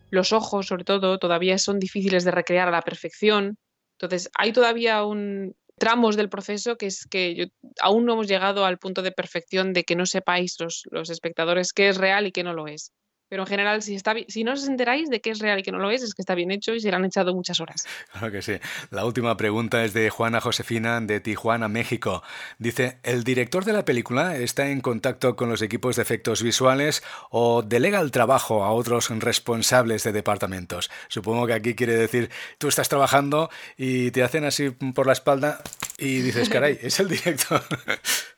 los 0.09 0.31
ojos 0.31 0.67
sobre 0.67 0.85
todo, 0.85 1.19
todavía 1.19 1.57
son 1.57 1.77
difíciles 1.77 2.23
de 2.23 2.31
recrear 2.31 2.69
a 2.69 2.71
la 2.71 2.83
perfección. 2.83 3.57
Entonces 3.97 4.29
hay 4.33 4.53
todavía 4.53 5.03
un, 5.03 5.55
tramos 5.77 6.15
del 6.15 6.29
proceso 6.29 6.77
que 6.77 6.87
es 6.87 7.05
que 7.07 7.35
yo, 7.35 7.45
aún 7.81 8.05
no 8.05 8.13
hemos 8.13 8.27
llegado 8.27 8.65
al 8.65 8.77
punto 8.79 9.01
de 9.01 9.11
perfección 9.11 9.73
de 9.73 9.83
que 9.83 9.95
no 9.95 10.05
sepáis 10.05 10.55
los, 10.59 10.83
los 10.91 11.09
espectadores 11.09 11.73
qué 11.73 11.89
es 11.89 11.97
real 11.97 12.27
y 12.27 12.31
qué 12.31 12.43
no 12.43 12.53
lo 12.53 12.67
es. 12.67 12.91
Pero 13.29 13.43
en 13.43 13.47
general, 13.47 13.81
si, 13.81 13.95
está, 13.95 14.15
si 14.27 14.43
no 14.43 14.53
os 14.53 14.67
enteráis 14.67 15.09
de 15.09 15.21
qué 15.21 15.31
es 15.31 15.39
real 15.39 15.59
y 15.59 15.63
qué 15.63 15.71
no 15.71 15.79
lo 15.79 15.91
es, 15.91 16.01
es 16.01 16.13
que 16.13 16.21
está 16.21 16.35
bien 16.35 16.51
hecho 16.51 16.73
y 16.73 16.79
se 16.79 16.89
le 16.89 16.95
han 16.95 17.05
echado 17.05 17.33
muchas 17.33 17.59
horas. 17.59 17.85
Claro 18.11 18.31
que 18.31 18.41
sí. 18.41 18.53
La 18.89 19.05
última 19.05 19.37
pregunta 19.37 19.83
es 19.83 19.93
de 19.93 20.09
Juana 20.09 20.41
Josefina 20.41 20.99
de 21.01 21.19
Tijuana, 21.19 21.67
México. 21.67 22.23
Dice, 22.57 22.97
¿el 23.03 23.23
director 23.23 23.63
de 23.65 23.73
la 23.73 23.85
película 23.85 24.37
está 24.37 24.69
en 24.69 24.81
contacto 24.81 25.35
con 25.35 25.49
los 25.49 25.61
equipos 25.61 25.97
de 25.97 26.01
efectos 26.01 26.41
visuales 26.41 27.03
o 27.29 27.61
delega 27.61 27.99
el 27.99 28.11
trabajo 28.11 28.63
a 28.63 28.71
otros 28.71 29.09
responsables 29.09 30.03
de 30.03 30.13
departamentos? 30.13 30.89
Supongo 31.09 31.45
que 31.47 31.53
aquí 31.53 31.75
quiere 31.75 31.95
decir, 31.95 32.31
tú 32.57 32.69
estás 32.69 32.89
trabajando 32.89 33.49
y 33.77 34.11
te 34.11 34.23
hacen 34.23 34.45
así 34.45 34.71
por 34.71 35.05
la 35.05 35.13
espalda 35.13 35.61
y 35.97 36.21
dices, 36.21 36.49
caray, 36.49 36.77
es 36.81 36.99
el 36.99 37.07
director. 37.07 37.61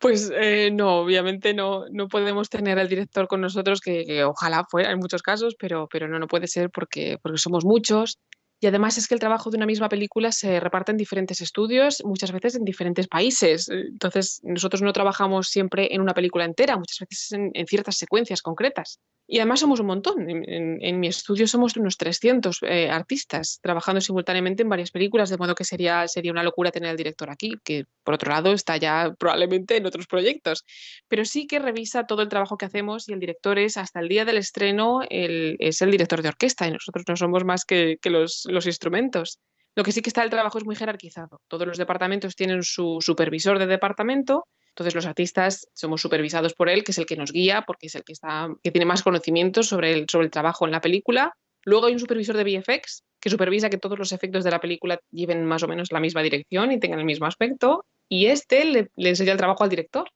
Pues 0.00 0.32
eh, 0.34 0.70
no, 0.72 1.00
obviamente 1.00 1.52
no, 1.52 1.84
no 1.90 2.08
podemos 2.08 2.48
tener 2.48 2.78
al 2.78 2.88
director 2.88 3.28
con 3.28 3.42
nosotros, 3.42 3.80
que, 3.80 4.06
que, 4.06 4.24
ojalá 4.24 4.64
fuera 4.64 4.92
en 4.92 4.98
muchos 4.98 5.22
casos, 5.22 5.56
pero, 5.58 5.88
pero 5.92 6.08
no, 6.08 6.18
no 6.18 6.26
puede 6.26 6.46
ser 6.46 6.70
porque, 6.70 7.18
porque 7.22 7.38
somos 7.38 7.64
muchos. 7.64 8.18
Y 8.60 8.66
además 8.66 8.98
es 8.98 9.08
que 9.08 9.14
el 9.14 9.20
trabajo 9.20 9.50
de 9.50 9.56
una 9.56 9.66
misma 9.66 9.88
película 9.88 10.32
se 10.32 10.60
reparte 10.60 10.92
en 10.92 10.98
diferentes 10.98 11.40
estudios, 11.40 12.02
muchas 12.04 12.30
veces 12.30 12.56
en 12.56 12.64
diferentes 12.64 13.08
países. 13.08 13.68
Entonces, 13.70 14.40
nosotros 14.42 14.82
no 14.82 14.92
trabajamos 14.92 15.48
siempre 15.48 15.94
en 15.94 16.02
una 16.02 16.12
película 16.12 16.44
entera, 16.44 16.76
muchas 16.76 16.98
veces 17.08 17.32
en, 17.32 17.50
en 17.54 17.66
ciertas 17.66 17.96
secuencias 17.96 18.42
concretas. 18.42 19.00
Y 19.32 19.38
además 19.38 19.60
somos 19.60 19.78
un 19.78 19.86
montón. 19.86 20.28
En, 20.28 20.42
en, 20.50 20.78
en 20.80 20.98
mi 20.98 21.06
estudio 21.06 21.46
somos 21.46 21.76
unos 21.76 21.96
300 21.96 22.58
eh, 22.62 22.90
artistas 22.90 23.60
trabajando 23.62 24.00
simultáneamente 24.00 24.64
en 24.64 24.68
varias 24.68 24.90
películas, 24.90 25.30
de 25.30 25.36
modo 25.36 25.54
que 25.54 25.64
sería, 25.64 26.08
sería 26.08 26.32
una 26.32 26.42
locura 26.42 26.72
tener 26.72 26.90
al 26.90 26.96
director 26.96 27.30
aquí, 27.30 27.54
que 27.62 27.84
por 28.02 28.14
otro 28.14 28.32
lado 28.32 28.52
está 28.52 28.76
ya 28.76 29.14
probablemente 29.16 29.76
en 29.76 29.86
otros 29.86 30.08
proyectos. 30.08 30.64
Pero 31.06 31.24
sí 31.24 31.46
que 31.46 31.60
revisa 31.60 32.06
todo 32.06 32.22
el 32.22 32.28
trabajo 32.28 32.58
que 32.58 32.66
hacemos 32.66 33.08
y 33.08 33.12
el 33.12 33.20
director 33.20 33.56
es, 33.60 33.76
hasta 33.76 34.00
el 34.00 34.08
día 34.08 34.24
del 34.24 34.36
estreno, 34.36 35.02
el, 35.08 35.56
es 35.60 35.80
el 35.80 35.92
director 35.92 36.22
de 36.22 36.28
orquesta 36.30 36.66
y 36.66 36.72
nosotros 36.72 37.04
no 37.08 37.14
somos 37.14 37.44
más 37.44 37.64
que, 37.64 37.98
que 38.02 38.10
los, 38.10 38.48
los 38.50 38.66
instrumentos. 38.66 39.40
Lo 39.74 39.84
que 39.84 39.92
sí 39.92 40.02
que 40.02 40.10
está 40.10 40.22
el 40.22 40.30
trabajo 40.30 40.58
es 40.58 40.64
muy 40.64 40.76
jerarquizado. 40.76 41.40
Todos 41.48 41.66
los 41.66 41.78
departamentos 41.78 42.34
tienen 42.34 42.62
su 42.62 42.98
supervisor 43.00 43.58
de 43.58 43.66
departamento 43.66 44.46
entonces 44.70 44.94
los 44.94 45.06
artistas 45.06 45.68
somos 45.74 46.00
supervisados 46.00 46.54
por 46.54 46.68
él, 46.68 46.84
que 46.84 46.92
es 46.92 46.98
el 46.98 47.06
que 47.06 47.16
nos 47.16 47.32
guía, 47.32 47.64
porque 47.66 47.88
es 47.88 47.94
el 47.94 48.04
que, 48.04 48.12
está, 48.12 48.48
que 48.62 48.70
tiene 48.70 48.86
más 48.86 49.02
conocimientos 49.02 49.66
sobre 49.68 49.92
el, 49.92 50.06
sobre 50.08 50.26
el 50.26 50.30
trabajo 50.30 50.64
en 50.64 50.72
la 50.72 50.80
película. 50.80 51.34
Luego 51.64 51.86
hay 51.86 51.92
un 51.92 51.98
supervisor 51.98 52.36
de 52.36 52.44
VFX 52.44 53.04
que 53.20 53.28
supervisa 53.28 53.68
que 53.68 53.76
todos 53.76 53.98
los 53.98 54.12
efectos 54.12 54.44
de 54.44 54.50
la 54.50 54.60
película 54.60 54.98
lleven 55.10 55.44
más 55.44 55.62
o 55.62 55.68
menos 55.68 55.92
la 55.92 56.00
misma 56.00 56.22
dirección 56.22 56.72
y 56.72 56.80
tengan 56.80 57.00
el 57.00 57.04
mismo 57.04 57.26
aspecto. 57.26 57.84
Y 58.08 58.26
este 58.26 58.64
le, 58.64 58.90
le 58.96 59.08
enseña 59.10 59.32
el 59.32 59.38
trabajo 59.38 59.62
al 59.64 59.70
director. 59.70 60.08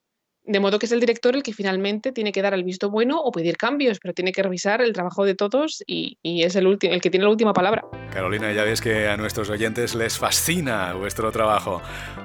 De 0.46 0.60
modo 0.60 0.78
que 0.78 0.84
es 0.84 0.92
el 0.92 1.00
director 1.00 1.34
el 1.34 1.42
que 1.42 1.54
finalmente 1.54 2.12
tiene 2.12 2.30
que 2.30 2.42
dar 2.42 2.52
el 2.52 2.64
visto 2.64 2.90
bueno 2.90 3.18
o 3.18 3.32
pedir 3.32 3.56
cambios, 3.56 3.98
pero 3.98 4.12
tiene 4.12 4.30
que 4.30 4.42
revisar 4.42 4.82
el 4.82 4.92
trabajo 4.92 5.24
de 5.24 5.34
todos 5.34 5.82
y, 5.86 6.18
es 6.22 6.54
el, 6.54 6.66
el 6.66 7.00
que 7.00 7.10
tiene 7.10 7.24
la 7.24 7.30
última 7.30 7.54
palabra. 7.54 7.82
Carolina, 8.12 8.52
ya 8.52 8.62
ves 8.62 8.82
que 8.82 9.08
a 9.08 9.16
nuestros 9.16 9.48
oyentes 9.48 9.94
les 9.94 10.18
fascina 10.18 10.92
vuestro 10.92 11.32
trabajo. 11.32 11.80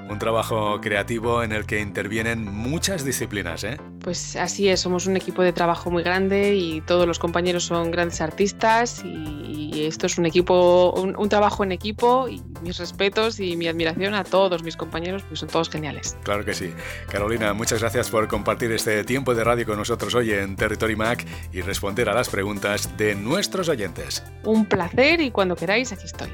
Un 0.10 0.20
trabajo 0.20 0.82
creativo 0.82 1.44
en 1.44 1.54
el 1.54 1.66
que 1.66 1.80
intervienen 1.80 2.44
muchas 2.44 3.06
disciplinas, 3.06 3.64
¿eh? 3.64 3.78
Pues 4.02 4.36
así 4.36 4.70
es, 4.70 4.80
somos 4.80 5.08
un 5.08 5.18
equipo 5.18 5.42
de 5.42 5.54
trabajo 5.54 5.92
muy 5.92 6.04
grande 6.04 6.56
y 6.56 6.82
todos 6.82 7.06
los 7.06 7.20
compañeros 7.20 7.66
son 7.66 7.92
grandes 7.92 8.22
artistas 8.22 9.04
y, 9.04 9.72
y 9.74 9.86
esto 9.86 10.06
es 10.06 10.18
un 10.18 10.26
equipo, 10.26 10.94
un, 10.94 11.16
un, 11.18 11.30
trabajo 11.30 11.64
en 11.64 11.72
equipo 11.72 12.28
y 12.28 12.42
mis 12.62 12.78
respetos 12.78 13.40
y 13.40 13.56
mi 13.56 13.68
admiración 13.68 14.14
a 14.14 14.24
todos 14.24 14.64
mis 14.64 14.76
compañeros, 14.76 15.24
pues 15.24 15.40
son 15.42 15.50
todos 15.50 15.70
geniales. 15.70 16.18
Claro 16.24 16.46
que 16.46 16.54
sí. 16.54 16.74
Carolina, 17.10 17.54
muchas 17.54 17.80
gracias 17.80 18.10
por 18.10 18.28
compartir 18.28 18.72
este 18.72 19.04
tiempo 19.04 19.36
de 19.36 19.44
radio 19.44 19.66
con 19.66 19.78
nosotros 19.78 20.16
hoy 20.16 20.32
en 20.32 20.56
Territory 20.56 20.96
Mac 20.96 21.26
y 21.52 21.62
responder 21.62 22.10
a 22.10 22.14
las 22.14 22.30
preguntas 22.30 22.96
de 22.98 23.16
nuestros 23.16 23.70
oyentes. 23.70 24.24
Un 24.44 24.66
placer 24.66 25.22
y 25.22 25.32
cuando 25.32 25.56
queráis 25.56 25.92
aquí 25.92 26.06
estoy. 26.06 26.30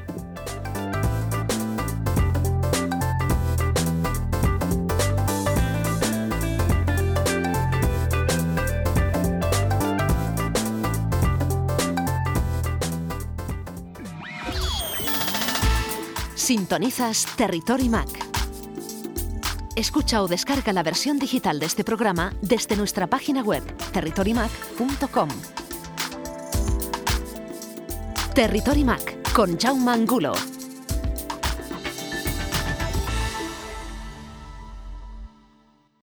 Sintonizas 16.45 17.25
Territory 17.35 17.89
Mac. 17.89 18.07
Escucha 19.75 20.21
o 20.21 20.27
descarga 20.27 20.73
la 20.73 20.83
versión 20.83 21.17
digital 21.17 21.57
de 21.59 21.65
este 21.65 21.83
programa 21.83 22.33
desde 22.39 22.75
nuestra 22.75 23.07
página 23.07 23.41
web 23.41 23.63
territorymac.com. 23.91 25.29
Territory 28.35 28.83
Mac 28.83 29.33
con 29.33 29.57
Jaume 29.57 29.91
Angulo. 29.91 30.33